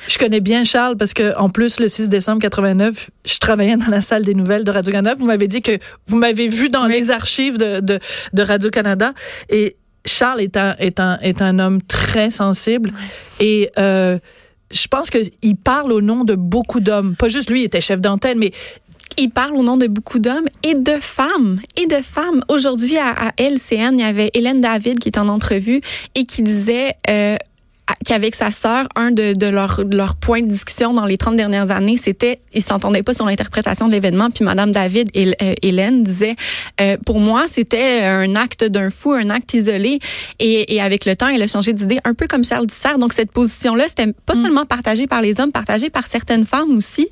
Je 0.08 0.18
connais 0.18 0.40
bien 0.40 0.64
Charles 0.64 0.96
parce 0.96 1.12
que 1.12 1.36
en 1.36 1.50
plus 1.50 1.78
le 1.78 1.88
6 1.88 2.08
décembre 2.08 2.40
89, 2.40 3.10
je 3.26 3.38
travaillais 3.38 3.76
dans 3.76 3.90
la 3.90 4.00
salle 4.00 4.24
des 4.24 4.34
nouvelles 4.34 4.64
de 4.64 4.70
Radio 4.70 4.92
Canada. 4.92 5.16
Vous 5.18 5.26
m'avez 5.26 5.46
dit 5.46 5.60
que 5.60 5.78
vous 6.06 6.16
m'avez 6.16 6.48
vu 6.48 6.70
dans 6.70 6.86
les 6.86 7.10
archives 7.10 7.58
de, 7.58 7.80
de, 7.80 7.98
de 8.32 8.42
Radio 8.42 8.70
Canada 8.70 9.12
et 9.50 9.76
Charles 10.06 10.40
est 10.40 10.56
un 10.56 10.74
est 10.78 11.00
un 11.00 11.18
est 11.18 11.42
un 11.42 11.58
homme 11.58 11.82
très 11.82 12.30
sensible 12.30 12.92
et 13.40 13.70
euh, 13.78 14.18
je 14.70 14.86
pense 14.88 15.10
que 15.10 15.18
il 15.42 15.56
parle 15.56 15.92
au 15.92 16.00
nom 16.00 16.24
de 16.24 16.34
beaucoup 16.34 16.80
d'hommes. 16.80 17.14
Pas 17.16 17.28
juste 17.28 17.50
lui, 17.50 17.62
il 17.62 17.64
était 17.64 17.80
chef 17.80 18.00
d'antenne, 18.00 18.38
mais 18.38 18.52
Il 19.18 19.30
parle 19.30 19.56
au 19.56 19.62
nom 19.62 19.78
de 19.78 19.86
beaucoup 19.86 20.18
d'hommes 20.18 20.48
et 20.62 20.74
de 20.74 20.98
femmes. 21.00 21.58
Et 21.76 21.86
de 21.86 22.02
femmes. 22.02 22.44
Aujourd'hui, 22.48 22.98
à, 22.98 23.28
à 23.28 23.32
LCN, 23.38 23.94
il 23.94 24.00
y 24.00 24.04
avait 24.04 24.30
Hélène 24.34 24.60
David 24.60 24.98
qui 24.98 25.08
est 25.08 25.18
en 25.18 25.28
entrevue 25.28 25.80
et 26.14 26.24
qui 26.26 26.42
disait... 26.42 26.94
Euh, 27.08 27.36
qu'avec 28.04 28.34
sa 28.34 28.50
sœur, 28.50 28.88
un 28.96 29.10
de, 29.12 29.32
de 29.34 29.46
leurs 29.46 29.82
leur 29.90 30.16
points 30.16 30.42
de 30.42 30.48
discussion 30.48 30.92
dans 30.92 31.04
les 31.04 31.16
30 31.18 31.36
dernières 31.36 31.70
années, 31.70 31.96
c'était, 31.96 32.40
ils 32.52 32.62
s'entendaient 32.62 33.02
pas 33.02 33.14
sur 33.14 33.26
l'interprétation 33.26 33.86
de 33.86 33.92
l'événement, 33.92 34.28
puis 34.30 34.44
Madame 34.44 34.72
David 34.72 35.08
et 35.14 35.34
euh, 35.40 35.54
Hélène 35.62 36.02
disait, 36.02 36.34
euh, 36.80 36.96
pour 37.06 37.20
moi, 37.20 37.44
c'était 37.48 38.00
un 38.02 38.34
acte 38.34 38.64
d'un 38.64 38.90
fou, 38.90 39.12
un 39.12 39.30
acte 39.30 39.54
isolé, 39.54 40.00
et, 40.40 40.74
et 40.74 40.80
avec 40.80 41.04
le 41.04 41.14
temps, 41.16 41.28
elle 41.28 41.42
a 41.42 41.46
changé 41.46 41.72
d'idée, 41.72 41.98
un 42.04 42.14
peu 42.14 42.26
comme 42.26 42.44
Charles 42.44 42.66
Dissert. 42.66 42.98
Donc 42.98 43.12
cette 43.12 43.30
position-là, 43.30 43.84
c'était 43.88 44.12
pas 44.24 44.34
seulement 44.34 44.66
partagée 44.66 45.06
par 45.06 45.22
les 45.22 45.38
hommes, 45.40 45.52
partagée 45.52 45.90
par 45.90 46.06
certaines 46.08 46.44
femmes 46.44 46.76
aussi. 46.76 47.08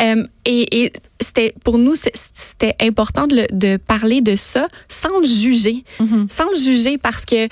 Euh, 0.00 0.24
et 0.44 0.84
et 0.84 0.92
c'était 1.20 1.54
pour 1.64 1.78
nous, 1.78 1.94
c'était 1.96 2.74
important 2.80 3.26
de, 3.26 3.36
le- 3.36 3.46
de 3.50 3.76
parler 3.78 4.20
de 4.20 4.36
ça 4.36 4.68
sans 4.88 5.18
le 5.18 5.26
juger, 5.26 5.82
sans 6.28 6.48
le 6.50 6.58
juger 6.58 6.98
parce 6.98 7.24
que 7.24 7.48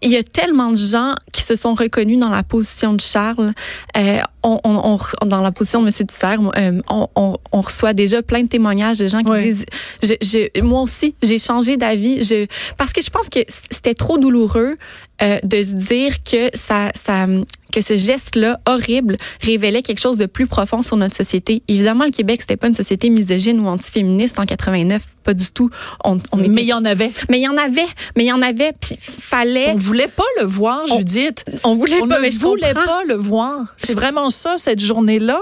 il 0.00 0.10
y 0.10 0.16
a 0.16 0.22
tellement 0.22 0.70
de 0.70 0.76
gens 0.76 1.14
qui 1.32 1.42
se 1.42 1.56
sont 1.56 1.74
reconnus 1.74 2.18
dans 2.18 2.28
la 2.28 2.42
position 2.44 2.92
de 2.94 3.00
Charles, 3.00 3.52
euh, 3.96 4.18
on, 4.44 4.60
on, 4.64 4.96
on- 5.22 5.26
dans 5.26 5.40
la 5.40 5.50
position 5.50 5.80
de 5.80 5.86
Monsieur 5.86 6.04
Tisser, 6.06 6.36
euh, 6.56 6.80
on, 6.88 7.08
on, 7.16 7.36
on 7.52 7.60
reçoit 7.60 7.94
déjà 7.94 8.22
plein 8.22 8.42
de 8.42 8.48
témoignages 8.48 8.98
de 8.98 9.08
gens 9.08 9.22
qui 9.22 9.30
disent, 9.42 9.64
je, 10.02 10.14
je, 10.22 10.60
moi 10.62 10.82
aussi, 10.82 11.14
j'ai 11.22 11.38
changé 11.40 11.76
d'avis, 11.76 12.22
je, 12.22 12.46
parce 12.76 12.92
que 12.92 13.02
je 13.02 13.10
pense 13.10 13.28
que 13.28 13.40
c'était 13.48 13.94
trop 13.94 14.18
douloureux 14.18 14.76
euh, 15.20 15.40
de 15.42 15.62
se 15.62 15.72
dire 15.72 16.22
que 16.22 16.48
ça, 16.54 16.90
ça, 16.94 17.26
que 17.72 17.80
ce 17.80 17.96
geste-là 17.96 18.58
horrible 18.66 19.18
révélait 19.42 19.82
quelque 19.82 20.00
chose 20.00 20.16
de 20.16 20.26
plus 20.26 20.46
profond 20.46 20.82
sur 20.82 20.96
notre 20.96 21.16
société. 21.16 21.62
Évidemment, 21.68 22.04
le 22.04 22.10
Québec, 22.10 22.40
c'était 22.40 22.56
pas 22.56 22.68
une 22.68 22.74
société 22.74 23.10
misogyne 23.10 23.60
ou 23.60 23.68
antiféministe 23.68 24.38
en 24.38 24.44
89, 24.46 25.02
pas 25.24 25.34
du 25.34 25.50
tout. 25.50 25.70
On, 26.04 26.18
on 26.32 26.38
était- 26.38 26.48
mais 26.48 26.62
il 26.62 26.68
y 26.68 26.72
en 26.72 26.84
avait. 26.84 27.10
mais 27.28 27.38
il 27.38 27.42
y 27.42 27.48
en 27.48 27.56
avait, 27.56 27.86
mais 28.16 28.24
il 28.24 28.28
y 28.28 28.32
en 28.32 28.42
avait, 28.42 28.72
puis 28.80 28.96
fallait. 29.00 29.70
On 29.70 29.74
voulait 29.76 30.08
pas 30.08 30.24
le 30.40 30.46
voir, 30.46 30.84
On- 30.90 30.98
Judith. 30.98 31.44
On 31.64 31.74
voulait 31.74 31.98
On 32.00 32.08
pas, 32.08 32.20
ne 32.20 32.30
voulait 32.38 32.68
comprends. 32.74 32.84
pas 32.86 33.04
le 33.04 33.14
voir. 33.14 33.74
C'est 33.76 33.94
vraiment 33.94 34.30
ça, 34.30 34.54
cette 34.56 34.80
journée-là. 34.80 35.38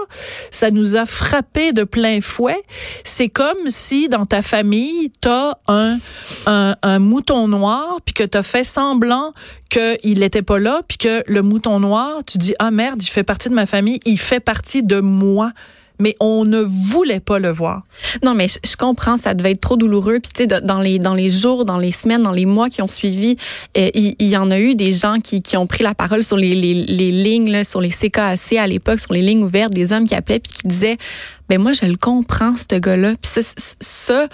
Ça 0.50 0.70
nous 0.70 0.96
a 0.96 1.06
frappé 1.06 1.72
de 1.72 1.84
plein 1.84 2.20
fouet. 2.20 2.60
C'est 3.04 3.28
comme 3.28 3.56
si 3.68 4.08
dans 4.08 4.26
ta 4.26 4.42
famille, 4.42 5.12
t'as 5.20 5.54
un, 5.68 5.98
un, 6.46 6.74
un 6.82 6.98
mouton 6.98 7.48
noir, 7.48 7.98
puis 8.04 8.14
que 8.14 8.24
t'as 8.24 8.42
fait 8.42 8.64
semblant 8.64 9.32
qu'il 9.68 10.20
n'était 10.20 10.42
pas 10.42 10.58
là, 10.58 10.80
puis 10.86 10.96
que 10.96 11.22
le 11.26 11.42
mouton 11.42 11.80
noir, 11.80 12.15
tu 12.24 12.38
dis, 12.38 12.54
ah 12.58 12.70
merde, 12.70 13.02
il 13.02 13.08
fait 13.08 13.24
partie 13.24 13.48
de 13.48 13.54
ma 13.54 13.66
famille, 13.66 14.00
il 14.04 14.18
fait 14.18 14.40
partie 14.40 14.82
de 14.82 15.00
moi. 15.00 15.52
Mais 15.98 16.14
on 16.20 16.44
ne 16.44 16.58
voulait 16.60 17.20
pas 17.20 17.38
le 17.38 17.48
voir. 17.48 17.82
Non, 18.22 18.34
mais 18.34 18.48
je, 18.48 18.76
comprends, 18.76 19.16
ça 19.16 19.32
devait 19.32 19.52
être 19.52 19.62
trop 19.62 19.78
douloureux. 19.78 20.20
Puis 20.20 20.30
tu 20.34 20.42
sais, 20.42 20.60
dans 20.60 20.80
les 20.80 20.98
dans 20.98 21.14
les 21.14 21.30
jours, 21.30 21.64
dans 21.64 21.78
les 21.78 21.90
semaines, 21.90 22.22
dans 22.22 22.32
les 22.32 22.44
mois 22.44 22.68
qui 22.68 22.82
ont 22.82 22.88
suivi, 22.88 23.38
euh, 23.78 23.88
il, 23.94 24.14
y 24.20 24.36
en 24.36 24.50
a 24.50 24.60
eu 24.60 24.74
des 24.74 24.92
gens 24.92 25.20
qui, 25.20 25.40
qui 25.40 25.56
ont 25.56 25.66
pris 25.66 25.82
la 25.82 25.94
parole 25.94 26.22
sur 26.22 26.36
les, 26.36 26.54
les, 26.54 26.74
les 26.84 27.10
lignes, 27.10 27.50
là, 27.50 27.64
sur 27.64 27.80
les 27.80 27.88
CKAC 27.88 28.52
à 28.58 28.66
l'époque, 28.66 29.00
sur 29.00 29.14
les 29.14 29.22
lignes 29.22 29.42
ouvertes, 29.42 29.72
des 29.72 29.94
hommes 29.94 30.06
qui 30.06 30.14
appelaient 30.14 30.40
puis 30.40 30.52
qui 30.52 30.68
disaient 30.68 30.98
ben 31.48 31.58
moi, 31.58 31.72
je 31.72 31.86
le 31.86 31.96
comprends, 31.96 32.54
ce 32.58 32.78
gars-là. 32.78 33.14
Puis 33.22 33.42
ça, 33.42 33.54
ça, 33.80 34.28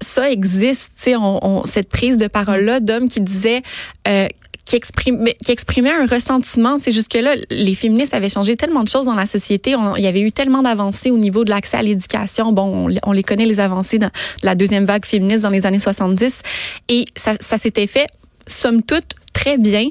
ça 0.00 0.30
existe, 0.30 0.92
tu 0.96 1.10
sais, 1.10 1.16
on- 1.16 1.64
cette 1.66 1.90
prise 1.90 2.16
de 2.16 2.26
parole-là 2.26 2.80
d'hommes 2.80 3.10
qui 3.10 3.20
disaient, 3.20 3.62
euh, 4.08 4.28
qui, 4.66 4.76
exprimait 4.76 5.92
un 5.92 6.06
ressentiment. 6.06 6.78
C'est 6.80 6.92
jusque-là, 6.92 7.36
les 7.50 7.74
féministes 7.74 8.12
avaient 8.12 8.28
changé 8.28 8.56
tellement 8.56 8.82
de 8.82 8.88
choses 8.88 9.06
dans 9.06 9.14
la 9.14 9.24
société. 9.26 9.74
On- 9.76 9.96
il 9.96 10.02
y 10.02 10.06
avait 10.08 10.20
eu 10.20 10.32
tellement 10.32 10.62
d'avancées 10.62 11.10
au 11.10 11.18
niveau 11.18 11.44
de 11.44 11.50
l'accès 11.50 11.76
à 11.78 11.82
l'éducation. 11.82 12.52
Bon, 12.52 12.64
on, 12.64 12.88
les- 12.88 13.00
on 13.04 13.12
les 13.12 13.22
connaît, 13.22 13.46
les 13.46 13.60
avancées 13.60 13.98
dans 13.98 14.10
la 14.42 14.54
deuxième 14.54 14.84
vague 14.84 15.06
féministe 15.06 15.42
dans 15.42 15.50
les 15.50 15.64
années 15.64 15.78
70. 15.78 16.42
Et 16.88 17.04
ça, 17.16 17.34
ça 17.40 17.56
s'était 17.56 17.86
fait, 17.86 18.08
somme 18.46 18.82
toute, 18.82 19.14
très 19.32 19.56
bien. 19.56 19.88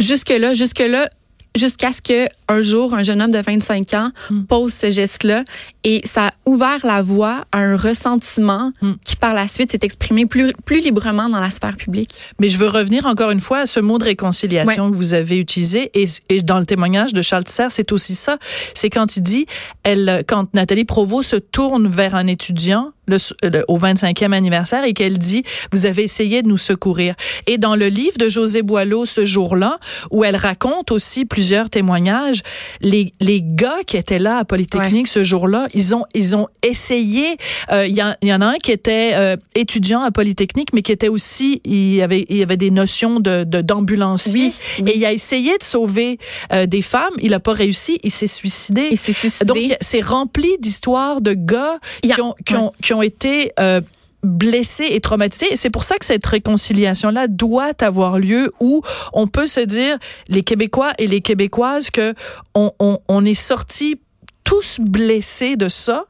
Jusque-là, 0.00 0.54
jusque-là, 0.54 1.08
jusqu'à 1.56 1.92
ce 1.92 2.00
que 2.02 2.26
un 2.48 2.60
jour, 2.62 2.94
un 2.94 3.02
jeune 3.02 3.22
homme 3.22 3.30
de 3.30 3.38
25 3.38 3.94
ans 3.94 4.10
pose 4.48 4.72
ce 4.74 4.90
geste-là 4.90 5.44
et 5.84 6.02
ça 6.04 6.26
a 6.28 6.30
ouvert 6.46 6.78
la 6.84 7.02
voie 7.02 7.44
à 7.52 7.58
un 7.58 7.76
ressentiment 7.76 8.72
qui, 9.04 9.16
par 9.16 9.34
la 9.34 9.48
suite, 9.48 9.72
s'est 9.72 9.78
exprimé 9.82 10.26
plus, 10.26 10.52
plus 10.64 10.80
librement 10.80 11.28
dans 11.28 11.40
la 11.40 11.50
sphère 11.50 11.76
publique. 11.76 12.16
Mais 12.38 12.48
je 12.48 12.58
veux 12.58 12.68
revenir 12.68 13.06
encore 13.06 13.30
une 13.30 13.40
fois 13.40 13.58
à 13.58 13.66
ce 13.66 13.80
mot 13.80 13.98
de 13.98 14.04
réconciliation 14.04 14.90
que 14.90 14.96
vous 14.96 15.14
avez 15.14 15.38
utilisé 15.38 15.90
et, 15.94 16.06
et 16.30 16.42
dans 16.42 16.58
le 16.58 16.66
témoignage 16.66 17.12
de 17.12 17.22
Charles 17.22 17.44
Tisser, 17.44 17.66
c'est 17.70 17.92
aussi 17.92 18.14
ça. 18.14 18.38
C'est 18.74 18.90
quand 18.90 19.16
il 19.16 19.22
dit, 19.22 19.46
elle, 19.82 20.24
quand 20.26 20.52
Nathalie 20.54 20.84
Provost 20.84 21.30
se 21.30 21.36
tourne 21.36 21.86
vers 21.88 22.14
un 22.14 22.26
étudiant 22.26 22.90
le, 23.06 23.18
le- 23.42 23.64
au 23.68 23.78
25e 23.78 24.32
anniversaire 24.32 24.84
et 24.84 24.94
qu'elle 24.94 25.18
dit, 25.18 25.42
vous 25.72 25.84
avez 25.84 26.04
essayé 26.04 26.42
de 26.42 26.48
nous 26.48 26.56
secourir. 26.56 27.14
Et 27.46 27.58
dans 27.58 27.76
le 27.76 27.88
livre 27.88 28.16
de 28.18 28.30
José 28.30 28.62
Boileau 28.62 29.04
ce 29.04 29.26
jour-là, 29.26 29.78
où 30.10 30.24
elle 30.24 30.36
raconte 30.36 30.90
aussi 30.90 31.26
plusieurs 31.26 31.68
témoignages, 31.68 32.33
les, 32.80 33.12
les 33.20 33.40
gars 33.42 33.78
qui 33.86 33.96
étaient 33.96 34.18
là 34.18 34.38
à 34.38 34.44
Polytechnique 34.44 35.08
ce 35.08 35.24
jour-là, 35.24 35.68
ils 35.74 35.94
ont, 35.94 36.04
ils 36.14 36.34
ont 36.36 36.48
essayé. 36.62 37.36
Euh, 37.72 37.86
Il 37.86 37.94
y, 37.94 38.00
a- 38.00 38.16
il 38.22 38.28
y 38.28 38.32
en 38.34 38.40
a 38.40 38.46
un 38.46 38.54
qui 38.62 38.72
était 38.72 39.12
euh, 39.14 39.36
étudiant 39.54 40.02
à 40.02 40.10
Polytechnique, 40.10 40.68
mais 40.72 40.82
qui 40.82 40.92
était 40.92 41.08
aussi, 41.08 41.60
il 41.64 41.94
y 41.94 42.02
avait, 42.02 42.24
il 42.28 42.36
y 42.36 42.42
avait 42.42 42.56
des 42.56 42.70
notions 42.70 43.20
de 43.20 43.44
de- 43.44 43.60
d'ambulancier. 43.60 44.50
Et 44.86 44.96
il 44.96 45.04
a 45.04 45.12
essayé 45.12 45.56
de 45.58 45.62
sauver 45.62 46.18
euh, 46.52 46.66
des 46.66 46.82
femmes. 46.82 47.14
Il 47.20 47.30
n'a 47.30 47.40
pas 47.40 47.52
réussi. 47.52 47.98
Il 48.02 48.10
s'est 48.10 48.26
suicidé. 48.26 48.88
Il 48.90 48.98
s'est 48.98 49.12
suicidé. 49.12 49.44
Donc, 49.46 49.76
c'est 49.80 50.00
rempli 50.00 50.48
d'histoires 50.60 51.20
de 51.20 51.34
gars 51.34 51.78
y 52.02 52.10
qui 52.10 52.20
ont, 52.20 52.34
qui 52.44 52.54
ont, 52.56 52.72
qui 52.82 52.92
ont 52.94 53.02
été 53.02 53.52
euh, 53.60 53.80
blessés 54.24 54.88
et 54.90 55.00
traumatisés. 55.00 55.52
Et 55.52 55.56
c'est 55.56 55.70
pour 55.70 55.84
ça 55.84 55.96
que 55.96 56.04
cette 56.04 56.26
réconciliation-là 56.26 57.28
doit 57.28 57.72
avoir 57.80 58.18
lieu 58.18 58.50
où 58.60 58.82
on 59.12 59.26
peut 59.26 59.46
se 59.46 59.60
dire, 59.60 59.98
les 60.28 60.42
Québécois 60.42 60.92
et 60.98 61.06
les 61.06 61.20
Québécoises, 61.20 61.90
que 61.90 62.14
on, 62.54 62.72
on, 62.80 62.98
on 63.08 63.24
est 63.24 63.34
sortis 63.34 64.00
tous 64.44 64.78
blessés 64.78 65.56
de 65.56 65.68
ça 65.68 66.04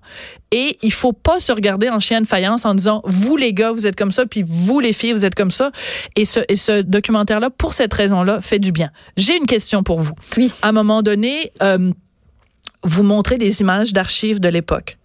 et 0.50 0.76
il 0.82 0.92
faut 0.92 1.12
pas 1.12 1.38
se 1.38 1.52
regarder 1.52 1.88
en 1.88 2.00
chien 2.00 2.20
de 2.20 2.26
faïence 2.26 2.66
en 2.66 2.74
disant 2.74 3.00
vous 3.04 3.36
les 3.36 3.52
gars 3.52 3.70
vous 3.70 3.86
êtes 3.86 3.96
comme 3.96 4.10
ça 4.10 4.26
puis 4.26 4.42
vous 4.44 4.80
les 4.80 4.92
filles 4.92 5.12
vous 5.12 5.24
êtes 5.24 5.36
comme 5.36 5.52
ça 5.52 5.70
et 6.16 6.24
ce 6.24 6.40
et 6.48 6.56
ce 6.56 6.82
documentaire 6.82 7.38
là 7.38 7.48
pour 7.48 7.72
cette 7.72 7.94
raison-là 7.94 8.40
fait 8.40 8.58
du 8.58 8.72
bien. 8.72 8.90
J'ai 9.16 9.36
une 9.36 9.46
question 9.46 9.84
pour 9.84 10.00
vous. 10.00 10.14
Oui. 10.36 10.52
À 10.62 10.70
un 10.70 10.72
moment 10.72 11.02
donné 11.02 11.52
euh, 11.62 11.92
vous 12.82 13.04
montrez 13.04 13.38
des 13.38 13.60
images 13.60 13.92
d'archives 13.92 14.40
de 14.40 14.48
l'époque. 14.48 14.98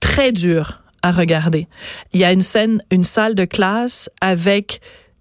Très 0.00 0.32
dur 0.32 0.82
à 1.06 1.12
regarder. 1.12 1.66
Il 2.12 2.20
y 2.20 2.24
a 2.24 2.32
une 2.32 2.40
scène, 2.42 2.80
une 2.90 3.04
salle 3.04 3.34
de 3.34 3.44
classe 3.44 4.10
avec 4.20 4.80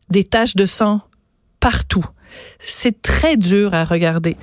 des 0.10 0.24
taches 0.24 0.56
de 0.56 0.66
sang 0.66 1.02
partout. 1.60 2.06
C'est 2.60 3.02
très 3.02 3.38
dur 3.38 3.74
à 3.74 3.84
regarder. 3.86 4.36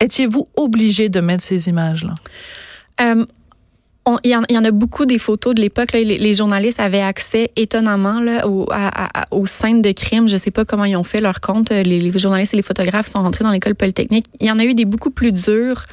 Étiez-vous 0.00 0.48
obligé 0.56 1.08
de 1.08 1.20
mettre 1.20 1.44
ces 1.44 1.68
images-là? 1.68 2.14
Euh, 3.00 3.24
Il 4.24 4.30
y, 4.30 4.36
en- 4.36 4.64
a 4.64 4.70
beaucoup 4.70 5.04
des 5.04 5.18
photos 5.18 5.54
de 5.54 5.60
l'époque. 5.60 5.92
Les, 5.92 6.02
les 6.04 6.32
journalistes 6.34 6.80
avaient 6.80 7.02
accès 7.02 7.50
étonnamment 7.56 8.22
au- 8.44 8.66
aux 9.30 9.44
scènes 9.46 9.82
de 9.82 9.92
crime. 9.92 10.28
Je 10.30 10.38
sais 10.38 10.50
pas 10.50 10.64
comment 10.64 10.84
ils 10.86 10.96
ont 10.96 11.02
fait 11.04 11.20
leur 11.20 11.42
compte. 11.42 11.68
Les, 11.68 11.84
les 12.00 12.18
journalistes 12.18 12.54
et 12.54 12.56
les 12.56 12.62
photographes 12.62 13.08
sont 13.08 13.22
rentrés 13.22 13.44
dans 13.44 13.50
l'école 13.50 13.74
polytechnique. 13.74 14.24
Il 14.40 14.46
y 14.46 14.50
en 14.50 14.58
a 14.58 14.64
eu 14.64 14.72
des 14.72 14.86
beaucoup 14.86 15.10
plus 15.10 15.30
dures. 15.30 15.84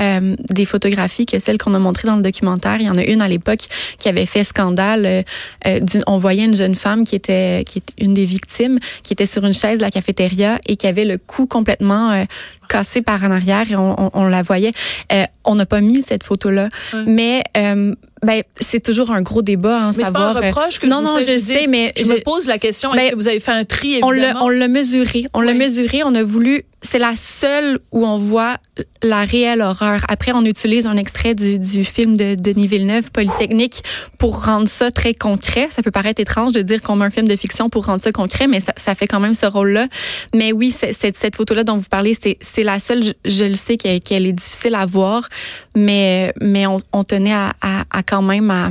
Euh, 0.00 0.34
des 0.50 0.64
photographies 0.64 1.26
que 1.26 1.38
celles 1.40 1.58
qu'on 1.58 1.74
a 1.74 1.78
montrées 1.78 2.06
dans 2.08 2.16
le 2.16 2.22
documentaire. 2.22 2.76
Il 2.80 2.86
y 2.86 2.90
en 2.90 2.96
a 2.98 3.04
une 3.04 3.20
à 3.22 3.28
l'époque 3.28 3.66
qui 3.98 4.08
avait 4.08 4.26
fait 4.26 4.44
scandale. 4.44 5.04
euh, 5.06 5.22
euh, 5.66 5.80
on 6.06 6.18
voyait 6.18 6.44
une 6.44 6.56
jeune 6.56 6.74
femme 6.74 7.04
qui 7.04 7.14
était 7.14 7.64
qui 7.68 7.78
est 7.78 8.02
une 8.04 8.14
des 8.14 8.24
victimes, 8.24 8.78
qui 9.02 9.12
était 9.12 9.26
sur 9.26 9.44
une 9.44 9.54
chaise 9.54 9.78
de 9.78 9.84
la 9.84 9.90
cafétéria 9.90 10.58
et 10.66 10.76
qui 10.76 10.86
avait 10.86 11.04
le 11.04 11.18
cou 11.18 11.46
complètement 11.46 12.10
euh, 12.12 12.24
cassé 12.68 13.02
par 13.02 13.22
en 13.24 13.30
arrière 13.30 13.70
et 13.70 13.76
on, 13.76 14.00
on- 14.06 14.10
on 14.14 14.24
la 14.24 14.42
voyait. 14.42 14.72
Euh, 15.12 15.24
on 15.44 15.56
n'a 15.56 15.66
pas 15.66 15.80
mis 15.80 16.02
cette 16.02 16.24
photo-là, 16.24 16.68
mais 17.06 17.42
euh, 17.56 17.94
ben 18.22 18.42
c'est 18.60 18.80
toujours 18.80 19.10
un 19.10 19.22
gros 19.22 19.42
débat. 19.42 19.78
Hein, 19.82 19.92
Mais 19.96 20.04
c'est 20.04 20.12
pas 20.12 20.18
savoir, 20.20 20.36
un 20.36 20.42
euh, 20.42 20.46
reproche 20.48 20.78
que 20.80 20.86
non 20.86 20.98
je 20.98 21.02
vous 21.02 21.08
non 21.08 21.16
fais, 21.20 21.38
je 21.38 21.42
sais, 21.42 21.66
mais 21.68 21.92
je, 21.96 22.04
me 22.12 22.20
pose 22.22 22.46
la 22.46 22.58
question, 22.58 22.92
est-ce 22.94 23.04
Ben, 23.04 23.10
que 23.10 23.16
vous 23.16 23.28
avez 23.28 23.40
fait 23.40 23.52
un 23.52 23.64
tri, 23.64 23.98
on 24.02 24.10
l'a 24.10 24.18
évidemment? 24.28 24.44
on 24.46 24.48
l'a 24.48 24.68
mesuré, 24.68 25.26
on 25.34 25.40
l'a 25.40 25.54
mesuré, 25.54 26.02
on 26.04 26.14
a 26.14 26.22
voulu. 26.22 26.64
C'est 26.84 26.98
la 26.98 27.14
seule 27.14 27.78
où 27.92 28.04
on 28.04 28.18
voit 28.18 28.56
la 29.04 29.24
réelle 29.24 29.60
horreur. 29.60 30.04
Après, 30.08 30.32
on 30.34 30.44
utilise 30.44 30.88
un 30.88 30.96
extrait 30.96 31.36
du, 31.36 31.60
du 31.60 31.84
film 31.84 32.16
de 32.16 32.34
Denis 32.34 32.66
Villeneuve, 32.66 33.12
Polytechnique, 33.12 33.84
pour 34.18 34.44
rendre 34.44 34.68
ça 34.68 34.90
très 34.90 35.14
concret. 35.14 35.68
Ça 35.70 35.82
peut 35.82 35.92
paraître 35.92 36.20
étrange 36.20 36.52
de 36.52 36.60
dire 36.60 36.82
qu'on 36.82 36.96
met 36.96 37.04
un 37.04 37.10
film 37.10 37.28
de 37.28 37.36
fiction 37.36 37.68
pour 37.68 37.86
rendre 37.86 38.02
ça 38.02 38.10
concret, 38.10 38.48
mais 38.48 38.58
ça, 38.58 38.72
ça 38.76 38.96
fait 38.96 39.06
quand 39.06 39.20
même 39.20 39.34
ce 39.34 39.46
rôle-là. 39.46 39.86
Mais 40.34 40.50
oui, 40.50 40.72
c'est- 40.72 40.92
cette, 40.92 41.16
cette 41.16 41.36
photo-là 41.36 41.62
dont 41.62 41.76
vous 41.76 41.88
parlez, 41.88 42.16
c'est 42.20 42.36
c'est 42.40 42.64
la 42.64 42.80
seule. 42.80 43.04
Je, 43.04 43.12
je 43.26 43.44
le 43.44 43.54
sais 43.54 43.76
qu'elle 43.76 44.00
qu'elle 44.00 44.26
est 44.26 44.32
difficile 44.32 44.74
à 44.74 44.84
voir, 44.84 45.28
mais 45.76 46.32
mais 46.40 46.66
on, 46.66 46.80
on 46.92 47.04
tenait 47.04 47.32
à, 47.32 47.52
à, 47.60 47.84
à 47.92 48.02
quand 48.12 48.20
même 48.22 48.50
à, 48.50 48.68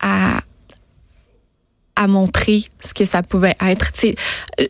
à 0.00 0.40
à 1.98 2.06
montrer 2.06 2.62
ce 2.80 2.92
que 2.94 3.04
ça 3.06 3.22
pouvait 3.22 3.54
être, 3.60 3.90
tu 3.92 4.00
sais, 4.00 4.14
euh, 4.60 4.66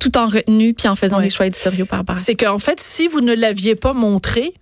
tout 0.00 0.16
en 0.16 0.28
retenue 0.28 0.74
puis 0.74 0.86
en 0.88 0.94
faisant 0.96 1.16
Ouais. 1.18 1.24
des 1.24 1.30
choix 1.30 1.46
éditoriaux 1.46 1.86
par 1.86 1.98
rapport. 2.00 2.18
C'est 2.20 2.34
qu'en 2.36 2.58
fait, 2.58 2.80
si 2.80 3.08
vous 3.08 3.20
ne 3.20 3.32
l'aviez 3.34 3.74
pas 3.76 3.92
montré, 3.92 4.54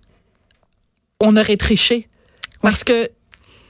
on 1.19 1.37
aurait 1.37 1.57
triché. 1.57 2.07
Parce 2.63 2.83
que 2.83 3.09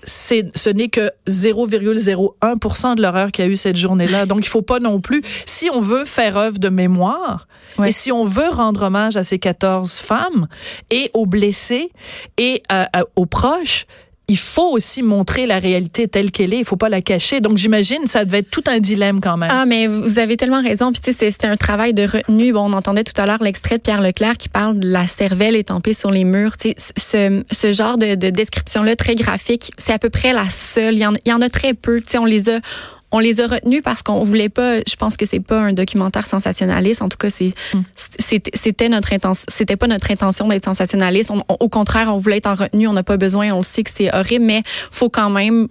ce 0.05 0.70
n'est 0.70 0.88
que 0.88 1.12
0,01% 1.27 2.96
de 2.96 3.01
l'horreur 3.01 3.32
qu'il 3.32 3.44
y 3.44 3.48
a 3.48 3.51
eu 3.51 3.55
cette 3.58 3.75
journée-là. 3.75 4.25
Donc, 4.25 4.46
il 4.46 4.50
faut 4.50 4.62
pas 4.62 4.79
non 4.79 5.01
plus, 5.01 5.22
si 5.46 5.70
on 5.74 5.82
veut 5.82 6.05
faire 6.05 6.38
œuvre 6.38 6.60
de 6.60 6.70
mémoire, 6.70 7.48
et 7.86 7.91
si 7.91 8.12
on 8.13 8.24
veut 8.24 8.50
rendre 8.50 8.84
hommage 8.84 9.17
à 9.17 9.24
ces 9.25 9.39
14 9.39 9.98
femmes, 9.98 10.48
et 10.89 11.10
aux 11.13 11.25
blessés, 11.25 11.89
et 12.38 12.63
à- 12.70 12.88
à- 13.01 13.03
aux 13.17 13.25
proches, 13.25 13.86
il 14.27 14.38
faut 14.38 14.72
aussi 14.72 15.03
montrer 15.03 15.46
la 15.46 15.60
réalité 15.60 16.08
telle 16.08 16.32
qu'elle 16.32 16.53
est. 16.53 16.60
Il 16.60 16.65
faut 16.65 16.75
pas 16.77 16.89
la 16.89 17.01
cacher. 17.01 17.41
Donc, 17.41 17.58
j'imagine, 17.58 18.08
ça 18.08 18.25
devait 18.25 18.39
être 18.39 18.50
tout 18.50 18.63
un 18.67 18.79
dilemme 18.79 19.22
quand 19.22 19.38
même. 19.38 19.50
Ah, 19.51 19.65
mais 19.65 19.88
vous 19.88 20.17
avez 20.20 20.36
tellement 20.38 20.62
raison. 20.63 20.91
Puis, 20.91 21.01
tu 21.01 21.12
sais, 21.12 21.17
c'est- 21.17 21.32
c'était 21.32 21.48
un 21.48 21.58
travail 21.58 21.94
de 21.94 22.03
retenue. 22.03 22.51
Bon, 22.53 22.62
on 22.70 22.74
entendait 22.74 23.03
tout 23.03 23.20
à 23.22 23.25
l'heure 23.25 23.41
l'extrait 23.44 23.77
de 23.77 23.82
Pierre 23.84 24.01
Leclerc 24.01 24.38
qui 24.38 24.50
parle 24.50 24.79
de 24.79 24.88
la 24.89 25.08
cervelle 25.08 25.55
étampée 25.55 25.94
sur 25.94 26.12
les 26.12 26.24
murs. 26.24 26.58
Tu 26.58 26.74
sais, 26.77 27.44
ce, 27.51 27.72
genre 27.72 27.98
de, 27.98 28.15
de 28.15 28.29
description-là 28.29 28.96
très 28.96 29.15
graphique, 29.15 29.72
c'est 29.77 29.94
à 29.94 30.00
peu 30.00 30.10
près 30.10 30.34
la 30.34 30.50
seule. 30.50 30.96
Il 30.96 31.00
y 31.01 31.05
en, 31.05 31.13
il 31.25 31.29
y 31.29 31.34
en 31.34 31.41
a 31.41 31.50
très 31.50 31.74
peu. 31.74 32.00
Tu 32.01 32.08
sais, 32.10 32.17
on 32.17 32.25
les 32.25 32.50
a. 32.50 32.60
On 33.12 33.20
les 33.20 33.40
a 33.40 33.48
retenus 33.48 33.82
parce 33.84 34.02
qu'on 34.02 34.24
voulait 34.26 34.50
pas. 34.50 34.80
Je 34.80 34.96
pense 34.98 35.16
que 35.16 35.26
c'est 35.26 35.40
pas 35.40 35.60
un 35.60 35.74
documentaire 35.74 36.26
sensationnaliste. 36.26 37.02
En 37.02 37.08
tout 37.10 37.18
cas, 37.18 37.30
c'est 37.30 37.54
c'était- 38.20 38.52
c'était 38.54 38.90
notre 38.90 39.14
intention. 39.14 39.46
C'était 39.48 39.78
pas 39.78 39.88
notre 39.88 40.12
intention 40.12 40.48
d'être 40.48 40.66
sensationnaliste. 40.66 41.32
On- 41.32 41.44
on- 41.48 41.58
au 41.60 41.70
contraire, 41.70 42.14
on 42.14 42.18
voulait 42.18 42.38
être 42.38 42.48
en 42.48 42.56
retenue. 42.56 42.88
On 42.88 42.94
n'a 42.94 43.04
pas 43.04 43.18
besoin. 43.18 43.52
On 43.54 43.60
le 43.60 43.64
sait 43.64 43.84
que 43.84 43.92
c'est 43.96 44.14
horrible, 44.14 44.44
mais 44.46 44.64
faut 44.92 45.10
quand 45.10 45.30
même 45.30 45.68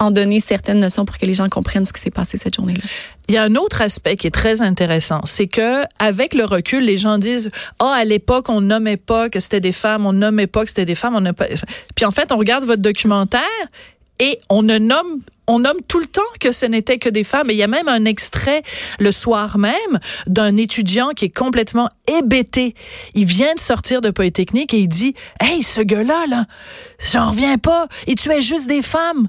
en 0.00 0.10
donner 0.10 0.40
certaines 0.40 0.80
notions 0.80 1.04
pour 1.04 1.16
que 1.18 1.24
les 1.24 1.34
gens 1.34 1.48
comprennent 1.48 1.86
ce 1.86 1.92
qui 1.92 2.00
s'est 2.00 2.10
passé 2.10 2.36
cette 2.36 2.56
journée-là. 2.56 2.80
Il 3.28 3.34
y 3.34 3.38
a 3.38 3.44
un 3.44 3.54
autre 3.54 3.80
aspect 3.80 4.16
qui 4.16 4.26
est 4.26 4.32
très 4.32 4.60
intéressant, 4.60 5.20
c'est 5.24 5.46
que 5.46 5.84
avec 6.00 6.34
le 6.34 6.44
recul, 6.44 6.82
les 6.84 6.98
gens 6.98 7.16
disent 7.16 7.48
"Ah, 7.78 7.94
à 7.98 8.04
l'époque, 8.04 8.48
on 8.48 8.60
nommait 8.60 8.96
pas 8.96 9.28
que 9.30 9.38
c'était 9.38 9.60
des 9.60 9.70
femmes, 9.72 10.04
on 10.04 10.12
nommait 10.12 10.48
pas 10.48 10.62
que 10.64 10.68
c'était 10.70 10.84
des 10.84 10.96
femmes, 10.96 11.14
on 11.14 11.20
n'a 11.20 11.32
pas." 11.32 11.46
Puis 11.94 12.04
en 12.04 12.10
fait, 12.10 12.32
on 12.32 12.36
regarde 12.36 12.64
votre 12.64 12.82
documentaire 12.82 13.40
et 14.18 14.38
on 14.48 14.62
nomme 14.62 15.22
on 15.46 15.58
nomme 15.58 15.76
tout 15.88 16.00
le 16.00 16.06
temps 16.06 16.22
que 16.40 16.52
ce 16.52 16.64
n'était 16.66 16.98
que 16.98 17.08
des 17.08 17.24
femmes. 17.24 17.50
Et 17.50 17.54
il 17.54 17.58
y 17.58 17.62
a 17.62 17.68
même 17.68 17.88
un 17.88 18.04
extrait 18.04 18.62
le 18.98 19.12
soir 19.12 19.58
même 19.58 19.98
d'un 20.26 20.56
étudiant 20.56 21.10
qui 21.10 21.26
est 21.26 21.36
complètement 21.36 21.88
hébété. 22.08 22.74
Il 23.14 23.26
vient 23.26 23.54
de 23.54 23.60
sortir 23.60 24.00
de 24.00 24.10
Polytechnique 24.10 24.72
et 24.72 24.78
il 24.78 24.88
dit 24.88 25.14
Hey, 25.40 25.62
ce 25.62 25.80
gars-là, 25.80 26.26
là, 26.28 26.46
j'en 27.12 27.30
reviens 27.30 27.58
pas. 27.58 27.88
Il 28.06 28.14
tuait 28.14 28.40
juste 28.40 28.68
des 28.68 28.82
femmes. 28.82 29.28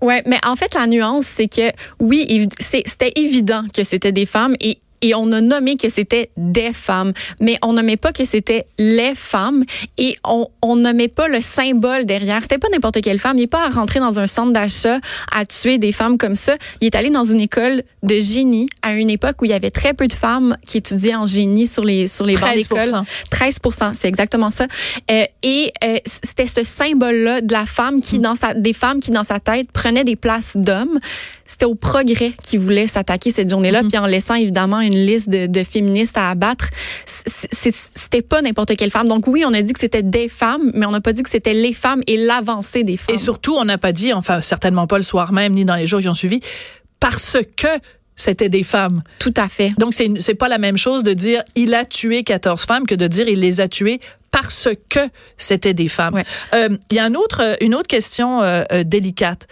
Ouais, 0.00 0.22
mais 0.26 0.38
en 0.46 0.56
fait, 0.56 0.74
la 0.74 0.86
nuance, 0.86 1.26
c'est 1.26 1.48
que 1.48 1.72
oui, 1.98 2.48
c'était 2.60 3.12
évident 3.16 3.64
que 3.74 3.82
c'était 3.82 4.12
des 4.12 4.26
femmes 4.26 4.56
et 4.60 4.78
et 5.02 5.14
on 5.14 5.32
a 5.32 5.40
nommé 5.40 5.76
que 5.76 5.88
c'était 5.88 6.30
des 6.36 6.72
femmes, 6.72 7.12
mais 7.40 7.58
on 7.62 7.72
nommait 7.74 7.96
pas 7.96 8.12
que 8.12 8.24
c'était 8.24 8.66
les 8.78 9.14
femmes 9.14 9.64
et 9.98 10.16
on, 10.24 10.48
on 10.62 10.76
nommait 10.76 11.08
pas 11.08 11.28
le 11.28 11.40
symbole 11.40 12.04
derrière. 12.04 12.42
C'était 12.42 12.58
pas 12.58 12.68
n'importe 12.68 13.00
quelle 13.00 13.18
femme. 13.18 13.38
Il 13.38 13.42
est 13.44 13.46
pas 13.46 13.66
à 13.66 13.70
rentrer 13.70 14.00
dans 14.00 14.18
un 14.18 14.26
centre 14.26 14.52
d'achat 14.52 14.98
à 15.32 15.44
tuer 15.44 15.78
des 15.78 15.92
femmes 15.92 16.18
comme 16.18 16.36
ça. 16.36 16.56
Il 16.80 16.86
est 16.86 16.94
allé 16.94 17.10
dans 17.10 17.24
une 17.24 17.40
école 17.40 17.82
de 18.02 18.20
génie 18.20 18.68
à 18.82 18.94
une 18.94 19.10
époque 19.10 19.42
où 19.42 19.44
il 19.44 19.50
y 19.50 19.54
avait 19.54 19.70
très 19.70 19.94
peu 19.94 20.08
de 20.08 20.12
femmes 20.12 20.54
qui 20.66 20.78
étudiaient 20.78 21.14
en 21.14 21.26
génie 21.26 21.66
sur 21.66 21.84
les 21.84 22.06
sur 22.06 22.24
les 22.24 22.34
bancs 22.34 22.42
13 22.42 22.68
d'école. 22.68 23.04
13% 23.30 23.94
c'est 23.94 24.08
exactement 24.08 24.50
ça. 24.50 24.66
Euh, 25.10 25.24
et 25.42 25.72
euh, 25.84 25.98
c'était 26.04 26.46
ce 26.46 26.64
symbole-là 26.64 27.40
de 27.40 27.52
la 27.52 27.66
femme 27.66 28.00
qui, 28.00 28.18
dans 28.18 28.36
sa, 28.36 28.54
des 28.54 28.72
femmes 28.72 29.00
qui 29.00 29.10
dans 29.10 29.24
sa 29.24 29.40
tête 29.40 29.70
prenaient 29.72 30.04
des 30.04 30.16
places 30.16 30.56
d'hommes. 30.56 30.98
C'était 31.46 31.64
au 31.64 31.74
progrès 31.74 32.32
qui 32.42 32.56
voulait 32.56 32.86
s'attaquer 32.86 33.30
cette 33.30 33.50
journée-là, 33.50 33.82
puis 33.88 33.98
en 33.98 34.06
laissant 34.06 34.34
évidemment 34.34 34.80
une 34.80 34.94
liste 34.94 35.28
de, 35.28 35.46
de 35.46 35.64
féministes 35.64 36.18
à 36.18 36.30
abattre. 36.30 36.68
C'était 37.06 38.22
pas 38.22 38.42
n'importe 38.42 38.76
quelle 38.76 38.90
femme. 38.90 39.08
Donc 39.08 39.26
oui, 39.26 39.44
on 39.46 39.54
a 39.54 39.62
dit 39.62 39.72
que 39.72 39.80
c'était 39.80 40.02
des 40.02 40.28
femmes, 40.28 40.70
mais 40.74 40.86
on 40.86 40.90
n'a 40.90 41.00
pas 41.00 41.12
dit 41.12 41.22
que 41.22 41.30
c'était 41.30 41.54
les 41.54 41.72
femmes 41.72 42.02
et 42.06 42.16
l'avancée 42.16 42.84
des 42.84 42.96
femmes. 42.96 43.14
Et 43.14 43.18
surtout, 43.18 43.54
on 43.54 43.64
n'a 43.64 43.78
pas 43.78 43.92
dit, 43.92 44.12
enfin 44.12 44.40
certainement 44.40 44.86
pas 44.86 44.98
le 44.98 45.04
soir 45.04 45.32
même, 45.32 45.52
ni 45.52 45.64
dans 45.64 45.76
les 45.76 45.86
jours 45.86 46.00
qui 46.00 46.08
ont 46.08 46.14
suivi, 46.14 46.40
parce 47.00 47.38
que 47.56 47.68
c'était 48.16 48.48
des 48.48 48.62
femmes. 48.62 49.02
Tout 49.18 49.34
à 49.36 49.48
fait. 49.48 49.72
Donc, 49.78 49.92
c'est 49.92 50.10
c'est 50.18 50.34
pas 50.34 50.48
la 50.48 50.58
même 50.58 50.78
chose 50.78 51.02
de 51.02 51.12
dire 51.12 51.42
il 51.54 51.74
a 51.74 51.84
tué 51.84 52.22
14 52.22 52.64
femmes 52.64 52.86
que 52.86 52.94
de 52.94 53.06
dire 53.06 53.28
il 53.28 53.40
les 53.40 53.60
a 53.60 53.68
tuées 53.68 54.00
parce 54.30 54.68
que 54.90 55.00
c'était 55.38 55.72
des 55.72 55.88
femmes. 55.88 56.14
Ouais. 56.14 56.24
Euh, 56.54 56.76
Il 56.90 56.96
y 56.96 57.00
a 57.00 57.04
un 57.04 57.14
autre, 57.14 57.56
une 57.60 57.74
autre 57.74 57.86
question 57.86 58.42
euh, 58.42 58.64
euh, 58.70 58.84
délicate. 58.84 59.46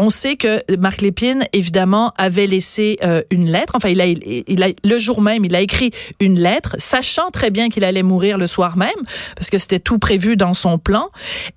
On 0.00 0.10
sait 0.10 0.36
que 0.36 0.62
Marc 0.78 1.00
Lépine, 1.00 1.44
évidemment, 1.52 2.12
avait 2.16 2.46
laissé 2.46 2.98
euh, 3.02 3.22
une 3.30 3.50
lettre. 3.50 3.72
Enfin, 3.74 3.88
il 3.88 4.00
a, 4.00 4.06
il 4.06 4.62
a, 4.62 4.68
le 4.84 4.98
jour 5.00 5.20
même, 5.20 5.44
il 5.44 5.54
a 5.56 5.60
écrit 5.60 5.90
une 6.20 6.38
lettre, 6.38 6.76
sachant 6.78 7.30
très 7.30 7.50
bien 7.50 7.68
qu'il 7.68 7.84
allait 7.84 8.04
mourir 8.04 8.38
le 8.38 8.46
soir 8.46 8.76
même, 8.76 8.90
parce 9.34 9.50
que 9.50 9.58
c'était 9.58 9.80
tout 9.80 9.98
prévu 9.98 10.36
dans 10.36 10.54
son 10.54 10.78
plan. 10.78 11.10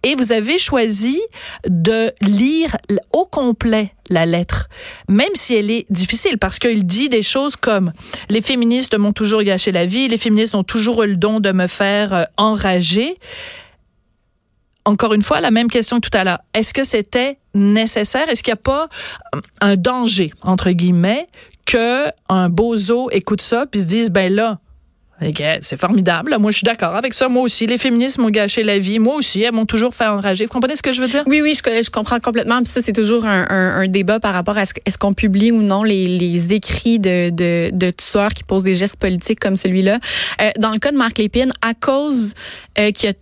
Et 0.04 0.16
vous 0.16 0.32
avez 0.32 0.58
choisi 0.58 1.22
de 1.68 2.12
lire 2.22 2.78
au 3.14 3.26
complet 3.26 3.94
la 4.10 4.26
lettre, 4.26 4.70
même 5.08 5.36
si 5.36 5.56
elle 5.56 5.70
est 5.70 5.86
difficile, 5.92 6.38
parce 6.38 6.58
qu'il 6.60 6.86
dit 6.86 7.10
des 7.10 7.24
choses 7.24 7.56
comme 7.56 7.92
les 8.30 8.42
féministes 8.42 8.98
m'ont 8.98 9.14
toujours 9.14 9.44
gâché 9.44 9.72
la 9.72 9.86
vie, 9.86 10.08
les 10.08 10.18
féministes 10.18 10.56
ont 10.56 10.64
toujours 10.64 11.04
eu 11.04 11.08
le 11.08 11.16
don 11.16 11.40
de 11.40 11.52
me 11.52 11.68
faire 11.68 12.14
euh, 12.14 12.24
enrager. 12.38 13.18
Encore 14.86 15.14
une 15.14 15.22
fois, 15.22 15.42
la 15.42 15.52
même 15.52 15.70
question 15.70 16.00
que 16.00 16.10
tout 16.10 16.18
à 16.18 16.24
l'heure. 16.24 16.40
Est-ce 16.54 16.74
que 16.74 16.84
c'était 16.84 17.38
nécessaire? 17.54 18.30
Est-ce 18.30 18.44
qu'il 18.44 18.52
n'y 18.52 18.60
a 18.60 18.64
pas 18.64 18.88
euh, 19.36 19.42
un 19.62 19.76
danger, 19.76 20.32
entre 20.42 20.72
guillemets, 20.72 21.28
que 21.66 22.08
un 22.30 22.50
bozo 22.50 23.10
écoute 23.12 23.42
ça 23.42 23.66
puis 23.66 23.82
se 23.82 23.86
dise, 23.86 24.10
ben 24.10 24.34
là, 24.34 24.60
Ok, 25.24 25.44
C'est 25.62 25.80
formidable. 25.80 26.36
Moi, 26.40 26.50
je 26.50 26.58
suis 26.58 26.66
d'accord 26.66 26.96
avec 26.96 27.14
ça. 27.14 27.30
Moi 27.30 27.44
aussi, 27.44 27.68
les 27.68 27.78
féministes 27.78 28.18
m'ont 28.18 28.32
gâché 28.32 28.64
la 28.64 28.80
vie. 28.80 28.98
Moi 28.98 29.16
aussi, 29.16 29.44
elles 29.44 29.52
m'ont 29.52 29.68
toujours 29.68 29.94
fait 29.94 30.08
enrager. 30.08 30.46
Vous 30.46 30.52
comprenez 30.52 30.76
ce 30.76 30.82
que 30.82 30.94
je 30.94 31.02
veux 31.02 31.08
dire? 31.08 31.24
Oui, 31.28 31.42
oui, 31.42 31.54
je, 31.56 31.90
comprends 31.92 32.20
complètement. 32.20 32.58
Puis 32.58 32.68
ça, 32.68 32.82
c'est 32.82 32.94
toujours 32.94 33.26
un, 33.26 33.88
débat 33.88 34.20
par 34.20 34.34
rapport 34.34 34.58
à 34.58 34.66
ce, 34.66 34.74
est-ce 34.86 34.98
qu'on 34.98 35.14
publie 35.14 35.52
ou 35.52 35.62
non 35.62 35.84
les, 35.84 36.54
écrits 36.54 36.98
de, 36.98 37.30
de, 37.30 37.70
de 37.72 37.92
tueurs 37.92 38.34
qui 38.34 38.44
posent 38.44 38.64
des 38.64 38.74
gestes 38.74 38.96
politiques 38.96 39.40
comme 39.40 39.58
celui-là. 39.58 40.00
Euh, 40.42 40.50
dans 40.58 40.72
le 40.72 40.80
cas 40.80 40.92
de 40.92 40.98
Marc 40.98 41.18
Lépine, 41.20 41.52
à 41.62 41.74
cause 41.74 42.34
euh, 42.80 42.92
qu'il 42.92 43.10
a, 43.10 43.14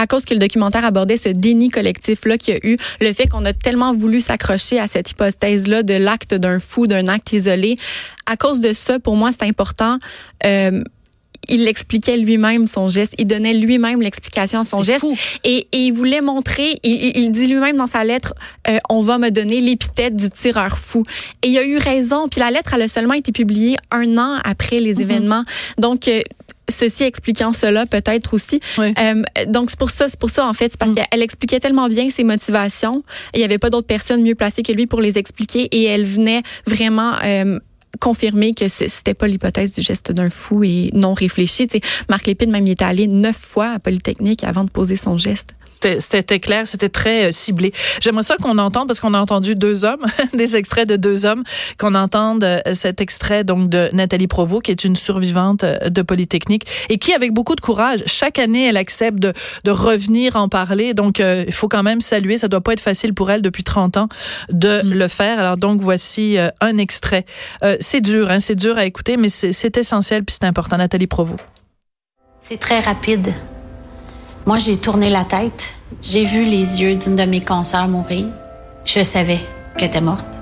à 0.00 0.06
cause 0.06 0.24
que 0.24 0.32
le 0.32 0.40
documentaire 0.40 0.84
abordait 0.84 1.18
ce 1.18 1.28
déni 1.28 1.68
collectif-là 1.68 2.38
qu'il 2.38 2.54
y 2.54 2.56
a 2.56 2.60
eu, 2.66 2.76
le 3.00 3.12
fait 3.12 3.26
qu'on 3.26 3.44
a 3.44 3.52
tellement 3.52 3.94
voulu 3.94 4.20
s'accrocher 4.20 4.80
à 4.80 4.86
cette 4.86 5.10
hypothèse-là 5.10 5.82
de 5.82 5.94
l'acte 5.94 6.34
d'un 6.34 6.58
fou, 6.58 6.86
d'un 6.86 7.06
acte 7.06 7.32
isolé, 7.32 7.78
à 8.26 8.36
cause 8.36 8.60
de 8.60 8.72
ça, 8.72 8.98
pour 8.98 9.16
moi, 9.16 9.30
c'est 9.30 9.46
important. 9.46 9.98
Euh, 10.44 10.82
il 11.50 11.68
expliquait 11.68 12.16
lui-même 12.16 12.66
son 12.66 12.88
geste, 12.88 13.14
il 13.18 13.26
donnait 13.26 13.54
lui-même 13.54 14.00
l'explication 14.00 14.60
à 14.60 14.64
son 14.64 14.82
geste 14.82 15.00
fou. 15.00 15.16
Et, 15.44 15.66
et, 15.72 15.78
il 15.86 15.92
voulait 15.92 16.20
montrer, 16.20 16.78
il, 16.82 17.12
il 17.16 17.30
dit 17.30 17.46
lui-même 17.46 17.76
dans 17.76 17.86
sa 17.86 18.04
lettre, 18.04 18.34
euh, 18.68 18.78
on 18.88 19.02
va 19.02 19.18
me 19.18 19.30
donner 19.30 19.60
l'épithète 19.60 20.16
du 20.16 20.30
tireur 20.30 20.78
fou. 20.78 21.04
Et 21.42 21.48
il 21.48 21.58
a 21.58 21.64
eu 21.64 21.76
raison. 21.76 22.28
Puis 22.28 22.40
la 22.40 22.50
lettre, 22.50 22.74
elle 22.74 22.82
a 22.82 22.88
seulement 22.88 23.14
été 23.14 23.32
publiée 23.32 23.76
un 23.90 24.16
an 24.16 24.38
après 24.44 24.80
les 24.80 24.94
mm 24.94 24.96
-hmm. 24.96 25.02
événements. 25.02 25.44
Donc 25.78 26.08
euh, 26.08 26.20
ceci 26.70 27.04
expliquant 27.04 27.52
cela 27.52 27.86
peut-être 27.86 28.32
aussi. 28.34 28.60
Oui. 28.78 28.94
Euh, 28.98 29.22
donc 29.46 29.70
c'est 29.70 29.78
pour 29.78 29.90
ça, 29.90 30.08
c'est 30.08 30.18
pour 30.18 30.30
ça 30.30 30.46
en 30.46 30.54
fait, 30.54 30.76
parce 30.76 30.92
mm. 30.92 30.94
qu'elle 30.94 31.22
expliquait 31.22 31.60
tellement 31.60 31.88
bien 31.88 32.08
ses 32.10 32.24
motivations. 32.24 33.02
Il 33.34 33.38
n'y 33.38 33.44
avait 33.44 33.58
pas 33.58 33.70
d'autres 33.70 33.86
personnes 33.86 34.22
mieux 34.22 34.34
placées 34.34 34.62
que 34.62 34.72
lui 34.72 34.86
pour 34.86 35.00
les 35.00 35.18
expliquer 35.18 35.62
et 35.76 35.84
elle 35.84 36.04
venait 36.04 36.42
vraiment 36.66 37.12
euh, 37.24 37.58
confirmer 37.98 38.54
que 38.54 38.68
c'était 38.68 39.14
pas 39.14 39.26
l'hypothèse 39.26 39.72
du 39.72 39.82
geste 39.82 40.12
d'un 40.12 40.30
fou 40.30 40.62
et 40.64 40.90
non 40.94 41.12
réfléchi. 41.12 41.68
Marc 42.08 42.26
Lépine 42.26 42.50
même 42.50 42.66
il 42.66 42.72
était 42.72 42.84
allé 42.84 43.06
neuf 43.06 43.36
fois 43.36 43.70
à 43.70 43.78
Polytechnique 43.78 44.44
avant 44.44 44.64
de 44.64 44.70
poser 44.70 44.96
son 44.96 45.18
geste. 45.18 45.54
C'était 45.98 46.40
clair, 46.40 46.66
c'était 46.66 46.88
très 46.88 47.28
euh, 47.28 47.30
ciblé. 47.30 47.72
J'aimerais 48.00 48.22
ça 48.22 48.36
qu'on 48.36 48.58
entende 48.58 48.86
parce 48.86 49.00
qu'on 49.00 49.14
a 49.14 49.20
entendu 49.20 49.54
deux 49.54 49.84
hommes, 49.84 50.04
des 50.34 50.56
extraits 50.56 50.88
de 50.88 50.96
deux 50.96 51.26
hommes, 51.26 51.42
qu'on 51.78 51.94
entende 51.94 52.44
euh, 52.44 52.60
cet 52.74 53.00
extrait 53.00 53.44
donc 53.44 53.68
de 53.68 53.90
Nathalie 53.92 54.26
Provost 54.26 54.62
qui 54.62 54.70
est 54.70 54.84
une 54.84 54.96
survivante 54.96 55.64
euh, 55.64 55.88
de 55.88 56.02
Polytechnique 56.02 56.66
et 56.88 56.98
qui 56.98 57.12
avec 57.12 57.32
beaucoup 57.32 57.54
de 57.54 57.60
courage, 57.60 58.02
chaque 58.06 58.38
année 58.38 58.66
elle 58.66 58.76
accepte 58.76 59.18
de, 59.18 59.32
de 59.64 59.70
revenir 59.70 60.36
en 60.36 60.48
parler. 60.48 60.94
Donc 60.94 61.20
euh, 61.20 61.44
il 61.46 61.52
faut 61.52 61.68
quand 61.68 61.82
même 61.82 62.00
saluer, 62.00 62.38
ça 62.38 62.48
doit 62.48 62.60
pas 62.60 62.72
être 62.72 62.80
facile 62.80 63.14
pour 63.14 63.30
elle 63.30 63.42
depuis 63.42 63.64
30 63.64 63.96
ans 63.96 64.08
de 64.50 64.82
mm. 64.82 64.92
le 64.92 65.08
faire. 65.08 65.38
Alors 65.38 65.56
donc 65.56 65.80
voici 65.80 66.38
euh, 66.38 66.48
un 66.60 66.78
extrait. 66.78 67.24
c'est 67.80 68.00
dur, 68.00 68.30
hein, 68.30 68.40
c'est 68.40 68.54
dur 68.54 68.78
à 68.78 68.84
écouter 68.84 69.16
mais 69.16 69.28
c'est 69.28 69.76
essentiel 69.76 70.24
puis 70.24 70.36
c'est 70.38 70.46
important 70.46 70.76
Nathalie 70.76 71.06
Provost. 71.06 71.44
C'est 72.38 72.58
très 72.58 72.80
rapide. 72.80 73.32
Moi, 74.46 74.58
j'ai 74.58 74.76
tourné 74.76 75.10
la 75.10 75.24
tête. 75.24 75.74
J'ai 76.02 76.24
vu 76.24 76.44
les 76.44 76.80
yeux 76.80 76.94
d'une 76.96 77.16
de 77.16 77.24
mes 77.24 77.44
consoeurs 77.44 77.88
mourir. 77.88 78.26
Je 78.84 79.02
savais 79.02 79.40
qu'elle 79.76 79.88
était 79.88 80.00
morte. 80.00 80.40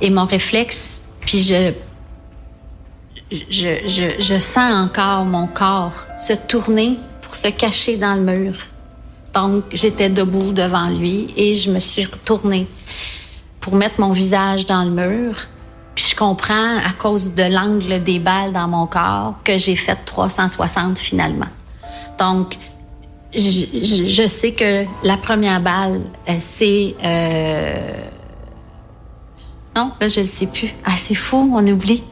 Et 0.00 0.10
mon 0.10 0.24
réflexe, 0.24 1.02
puis 1.20 1.40
je, 1.40 1.72
je, 3.30 3.86
je, 3.86 4.18
je 4.18 4.38
sens 4.38 4.72
encore 4.72 5.24
mon 5.24 5.46
corps 5.46 6.06
se 6.18 6.32
tourner 6.32 6.98
pour 7.20 7.34
se 7.36 7.48
cacher 7.48 7.96
dans 7.98 8.14
le 8.14 8.22
mur. 8.22 8.54
Donc, 9.34 9.64
j'étais 9.72 10.08
debout 10.08 10.52
devant 10.52 10.88
lui 10.88 11.32
et 11.36 11.54
je 11.54 11.70
me 11.70 11.80
suis 11.80 12.06
retournée 12.06 12.66
pour 13.60 13.74
mettre 13.74 14.00
mon 14.00 14.10
visage 14.10 14.64
dans 14.64 14.84
le 14.84 14.90
mur. 14.90 15.34
Puis 15.94 16.06
je 16.10 16.16
comprends, 16.16 16.78
à 16.78 16.92
cause 16.98 17.34
de 17.34 17.42
l'angle 17.42 18.02
des 18.02 18.18
balles 18.18 18.52
dans 18.52 18.68
mon 18.68 18.86
corps, 18.86 19.34
que 19.44 19.58
j'ai 19.58 19.76
fait 19.76 19.98
360 20.06 20.98
finalement. 20.98 21.48
Donc, 22.18 22.56
je, 23.34 24.06
je, 24.06 24.26
sais 24.26 24.52
que 24.52 24.84
la 25.02 25.16
première 25.16 25.60
balle, 25.60 26.00
c'est... 26.38 26.94
Euh... 27.04 28.08
Non, 29.76 29.92
là, 30.00 30.08
je 30.08 30.20
ne 30.20 30.24
le 30.24 30.30
sais 30.30 30.46
plus. 30.46 30.72
Ah, 30.84 30.96
c'est 30.96 31.14
fou, 31.14 31.52
on 31.54 31.66
oublie. 31.66 32.02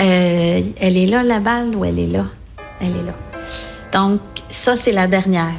Euh, 0.00 0.60
elle 0.80 0.96
est 0.96 1.06
là, 1.06 1.22
la 1.22 1.38
balle, 1.38 1.76
ou 1.76 1.84
elle 1.84 1.98
est 1.98 2.06
là? 2.06 2.24
Elle 2.80 2.88
est 2.88 3.04
là. 3.04 3.14
Donc, 3.92 4.20
ça, 4.50 4.74
c'est 4.74 4.92
la 4.92 5.06
dernière. 5.06 5.54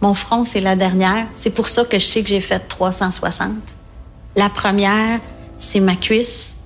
Mon 0.00 0.14
front, 0.14 0.44
c'est 0.44 0.60
la 0.60 0.76
dernière. 0.76 1.26
C'est 1.34 1.50
pour 1.50 1.66
ça 1.66 1.84
que 1.84 1.98
je 1.98 2.06
sais 2.06 2.22
que 2.22 2.28
j'ai 2.28 2.40
fait 2.40 2.60
360. 2.60 3.50
La 4.36 4.48
première, 4.48 5.20
c'est 5.58 5.80
ma 5.80 5.96
cuisse. 5.96 6.58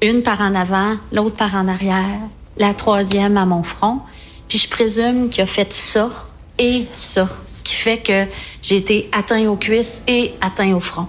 Une 0.00 0.22
par 0.22 0.40
en 0.40 0.54
avant, 0.54 0.96
l'autre 1.12 1.36
par 1.36 1.54
en 1.54 1.68
arrière. 1.68 2.20
La 2.56 2.74
troisième 2.74 3.36
à 3.36 3.46
mon 3.46 3.62
front. 3.62 4.00
Puis 4.48 4.58
je 4.58 4.68
présume 4.68 5.28
qu'il 5.28 5.42
a 5.42 5.46
fait 5.46 5.72
ça 5.72 6.10
et 6.58 6.86
ça. 6.90 7.28
Ce 7.44 7.62
qui 7.62 7.74
fait 7.74 7.98
que 7.98 8.26
j'ai 8.60 8.76
été 8.76 9.08
atteint 9.12 9.46
aux 9.48 9.56
cuisses 9.56 10.02
et 10.06 10.34
atteint 10.40 10.74
au 10.74 10.80
front. 10.80 11.08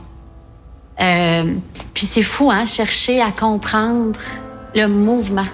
Euh, 1.00 1.54
puis 1.94 2.06
c'est 2.06 2.24
fou, 2.24 2.52
hein, 2.52 2.66
chercher 2.66 3.22
à 3.22 3.32
comprendre 3.32 4.20
le 4.76 4.88
mouvement. 4.88 5.46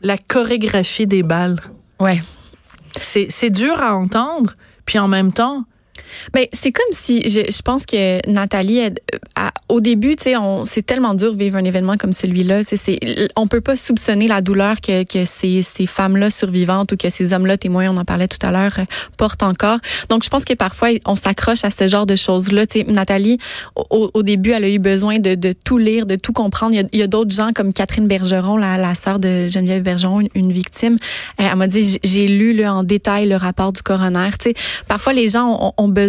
La 0.00 0.16
chorégraphie 0.16 1.06
des 1.06 1.22
balles. 1.22 1.60
Ouais. 1.98 2.22
C'est 3.02 3.50
dur 3.50 3.80
à 3.80 3.94
entendre, 3.94 4.54
puis 4.84 4.98
en 4.98 5.06
même 5.06 5.32
temps, 5.32 5.64
ben, 6.32 6.44
c'est 6.52 6.72
comme 6.72 6.92
si, 6.92 7.22
je, 7.28 7.50
je, 7.50 7.62
pense 7.62 7.86
que 7.86 8.26
Nathalie, 8.30 8.82
à, 9.36 9.52
au 9.68 9.80
début, 9.80 10.16
tu 10.16 10.24
sais, 10.24 10.34
c'est 10.64 10.84
tellement 10.84 11.14
dur 11.14 11.34
vivre 11.34 11.56
un 11.56 11.64
événement 11.64 11.96
comme 11.96 12.12
celui-là. 12.12 12.62
On 13.36 13.46
peut 13.46 13.60
pas 13.60 13.76
soupçonner 13.76 14.28
la 14.28 14.40
douleur 14.40 14.80
que, 14.80 15.04
que 15.04 15.24
ces, 15.24 15.62
ces 15.62 15.86
femmes-là 15.86 16.30
survivantes 16.30 16.92
ou 16.92 16.96
que 16.96 17.10
ces 17.10 17.32
hommes-là 17.32 17.56
témoins, 17.56 17.88
on 17.88 17.96
en 17.96 18.04
parlait 18.04 18.28
tout 18.28 18.44
à 18.44 18.50
l'heure, 18.50 18.78
portent 19.16 19.42
encore. 19.42 19.78
Donc, 20.08 20.24
je 20.24 20.28
pense 20.28 20.44
que 20.44 20.54
parfois, 20.54 20.88
on 21.06 21.16
s'accroche 21.16 21.64
à 21.64 21.70
ce 21.70 21.88
genre 21.88 22.06
de 22.06 22.16
choses-là. 22.16 22.66
Tu 22.66 22.80
sais, 22.80 22.84
Nathalie, 22.84 23.38
au, 23.76 24.10
au, 24.12 24.22
début, 24.22 24.50
elle 24.50 24.64
a 24.64 24.68
eu 24.68 24.78
besoin 24.78 25.18
de, 25.18 25.34
de 25.34 25.52
tout 25.52 25.78
lire, 25.78 26.06
de 26.06 26.16
tout 26.16 26.32
comprendre. 26.32 26.74
Il 26.92 26.98
y 26.98 27.02
a, 27.02 27.04
a 27.04 27.06
d'autres 27.06 27.34
gens 27.34 27.52
comme 27.54 27.72
Catherine 27.72 28.06
Bergeron, 28.06 28.56
la, 28.56 28.76
la 28.76 28.94
sœur 28.94 29.18
de 29.18 29.48
Geneviève 29.48 29.82
Bergeron, 29.82 30.22
une, 30.34 30.52
victime. 30.52 30.98
Elle, 31.38 31.46
elle 31.52 31.56
m'a 31.56 31.66
dit, 31.66 31.98
j'ai 32.02 32.26
lu 32.26 32.52
là, 32.52 32.74
en 32.74 32.82
détail 32.82 33.28
le 33.28 33.36
rapport 33.36 33.72
du 33.72 33.82
coroner. 33.82 34.30
Tu 34.38 34.50
sais, 34.50 34.54
parfois, 34.88 35.12
les 35.12 35.28
gens 35.28 35.46
ont, 35.60 35.72
ont 35.76 35.88
besoin 35.88 35.99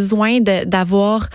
d'avoir 0.65 1.27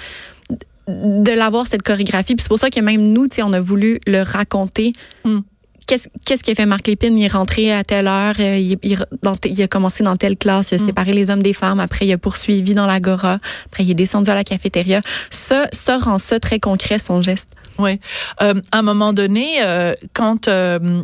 de 0.89 1.33
l'avoir 1.33 1.67
cette 1.67 1.83
chorégraphie. 1.83 2.37
Puis 2.37 2.43
c'est 2.43 2.49
pour 2.49 2.59
ça 2.59 2.71
que 2.71 2.81
même 2.81 3.13
nous, 3.13 3.29
on 3.43 3.53
a 3.53 3.61
voulu 3.61 4.01
le 4.07 4.23
raconter. 4.23 4.93
Mm. 5.25 5.41
qu'est-ce 5.87 6.09
qu'est-ce 6.25 6.45
qui 6.45 6.53
a 6.53 6.55
fait 6.55 6.67
Marc 6.67 6.87
Lépine? 6.87 7.19
Il 7.19 7.25
est 7.25 7.33
rentré 7.33 7.73
à 7.73 7.83
telle 7.83 8.07
heure, 8.07 8.37
euh, 8.39 8.57
il, 8.57 8.77
il, 8.83 9.05
dans, 9.23 9.37
il 9.45 9.61
a 9.63 9.69
commencé 9.69 10.05
dans 10.05 10.17
telle 10.17 10.37
classe, 10.37 10.71
il 10.71 10.77
a 10.77 10.79
séparé 10.79 11.13
les 11.13 11.31
hommes 11.31 11.43
des 11.43 11.55
femmes, 11.55 11.81
après 11.81 12.07
il 12.07 12.13
a 12.13 12.19
poursuivi 12.19 12.75
dans 12.75 12.87
l'agora, 12.87 13.41
après 13.67 13.85
il 13.85 13.91
est 13.91 13.95
descendu 13.95 14.31
à 14.31 14.35
la 14.35 14.45
cafétéria. 14.45 15.01
Ça, 15.31 15.67
ça 15.73 15.99
rend 15.99 16.19
ça 16.19 16.39
très 16.39 16.61
concret, 16.61 16.99
son 17.01 17.21
geste. 17.21 17.51
Oui. 17.79 18.01
Euh, 18.43 18.55
à 18.73 18.79
un 18.79 18.83
moment 18.83 19.13
donné, 19.13 19.57
euh, 19.65 19.95
quand 20.15 20.49
euh, 20.49 21.03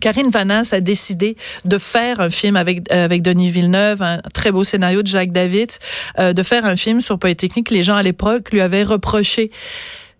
Karine 0.00 0.30
Vanasse 0.30 0.72
a 0.72 0.80
décidé 0.80 1.36
de 1.64 1.78
faire 1.78 2.20
un 2.20 2.30
film 2.30 2.56
avec 2.56 2.90
avec 2.90 3.22
Denis 3.22 3.50
Villeneuve, 3.50 4.02
un 4.02 4.18
très 4.32 4.52
beau 4.52 4.64
scénario 4.64 5.02
de 5.02 5.06
Jacques 5.06 5.32
David, 5.32 5.70
euh, 6.18 6.32
de 6.32 6.42
faire 6.42 6.64
un 6.64 6.76
film 6.76 7.00
sur 7.00 7.18
Polytechnique. 7.18 7.70
Les 7.70 7.82
gens 7.82 7.96
à 7.96 8.02
l'époque 8.02 8.50
lui 8.50 8.60
avaient 8.60 8.82
reproché 8.82 9.50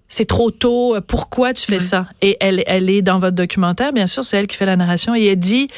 c'est 0.09 0.27
trop 0.27 0.51
tôt, 0.51 0.97
pourquoi 1.09 1.53
tu 1.55 1.67
fais 1.67 1.81
ça? 1.81 2.07
Et 2.21 2.37
elle, 2.39 2.63
elle 2.67 2.89
est 2.89 3.03
dans 3.03 3.19
votre 3.19 3.35
documentaire, 3.35 3.93
bien 3.93 4.07
sûr, 4.07 4.25
c'est 4.25 4.37
elle 4.37 4.47
qui 4.47 4.57
fait 4.57 4.67
la 4.67 4.77
narration, 4.77 5.15
et 5.15 5.25
elle 5.25 5.41
dit, 5.41 5.69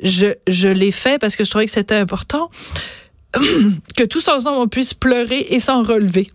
je, 0.00 0.28
je 0.46 0.68
l'ai 0.68 0.92
fait 0.92 1.18
parce 1.18 1.36
que 1.36 1.44
je 1.44 1.50
trouvais 1.50 1.66
que 1.66 1.72
c'était 1.72 1.96
important 1.96 2.50
que 3.96 4.04
tous 4.04 4.28
ensemble 4.28 4.58
on 4.58 4.68
puisse 4.68 4.94
pleurer 4.94 5.46
et 5.50 5.60
s'en 5.60 5.82
relever. 5.82 6.26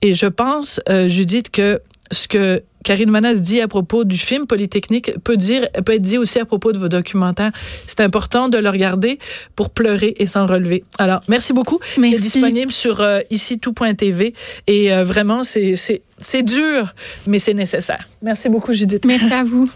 Et 0.00 0.14
je 0.14 0.26
pense, 0.26 0.80
euh, 0.88 1.08
Judith, 1.08 1.50
que 1.50 1.80
ce 2.10 2.28
que 2.28 2.62
Karine 2.84 3.10
Manas 3.10 3.34
dit 3.34 3.60
à 3.60 3.68
propos 3.68 4.04
du 4.04 4.18
film 4.18 4.46
Polytechnique 4.46 5.12
peut 5.24 5.36
dire 5.36 5.68
peut 5.84 5.94
être 5.94 6.02
dit 6.02 6.18
aussi 6.18 6.38
à 6.38 6.44
propos 6.44 6.72
de 6.72 6.78
vos 6.78 6.88
documentaires. 6.88 7.52
C'est 7.86 8.00
important 8.00 8.48
de 8.48 8.58
le 8.58 8.68
regarder 8.68 9.18
pour 9.56 9.70
pleurer 9.70 10.14
et 10.18 10.26
s'en 10.26 10.46
relever. 10.46 10.84
Alors, 10.98 11.20
merci 11.28 11.52
beaucoup. 11.52 11.78
Merci. 11.98 12.16
C'est 12.16 12.22
disponible 12.22 12.72
sur 12.72 13.00
euh, 13.00 13.20
ici 13.30 13.58
tout.tv 13.58 14.34
et 14.66 14.92
euh, 14.92 15.04
vraiment 15.04 15.44
c'est 15.44 15.76
c'est 15.76 16.02
c'est 16.18 16.42
dur 16.42 16.92
mais 17.26 17.38
c'est 17.38 17.54
nécessaire. 17.54 18.08
Merci 18.22 18.48
beaucoup 18.48 18.72
Judith. 18.72 19.04
Merci 19.04 19.32
à 19.32 19.44
vous. 19.44 19.68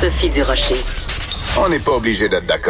Sophie 0.00 0.30
Durocher. 0.30 0.76
On 1.60 1.68
n'est 1.68 1.80
pas 1.80 1.92
obligé 1.92 2.28
d'être 2.28 2.46
d'accord. 2.46 2.66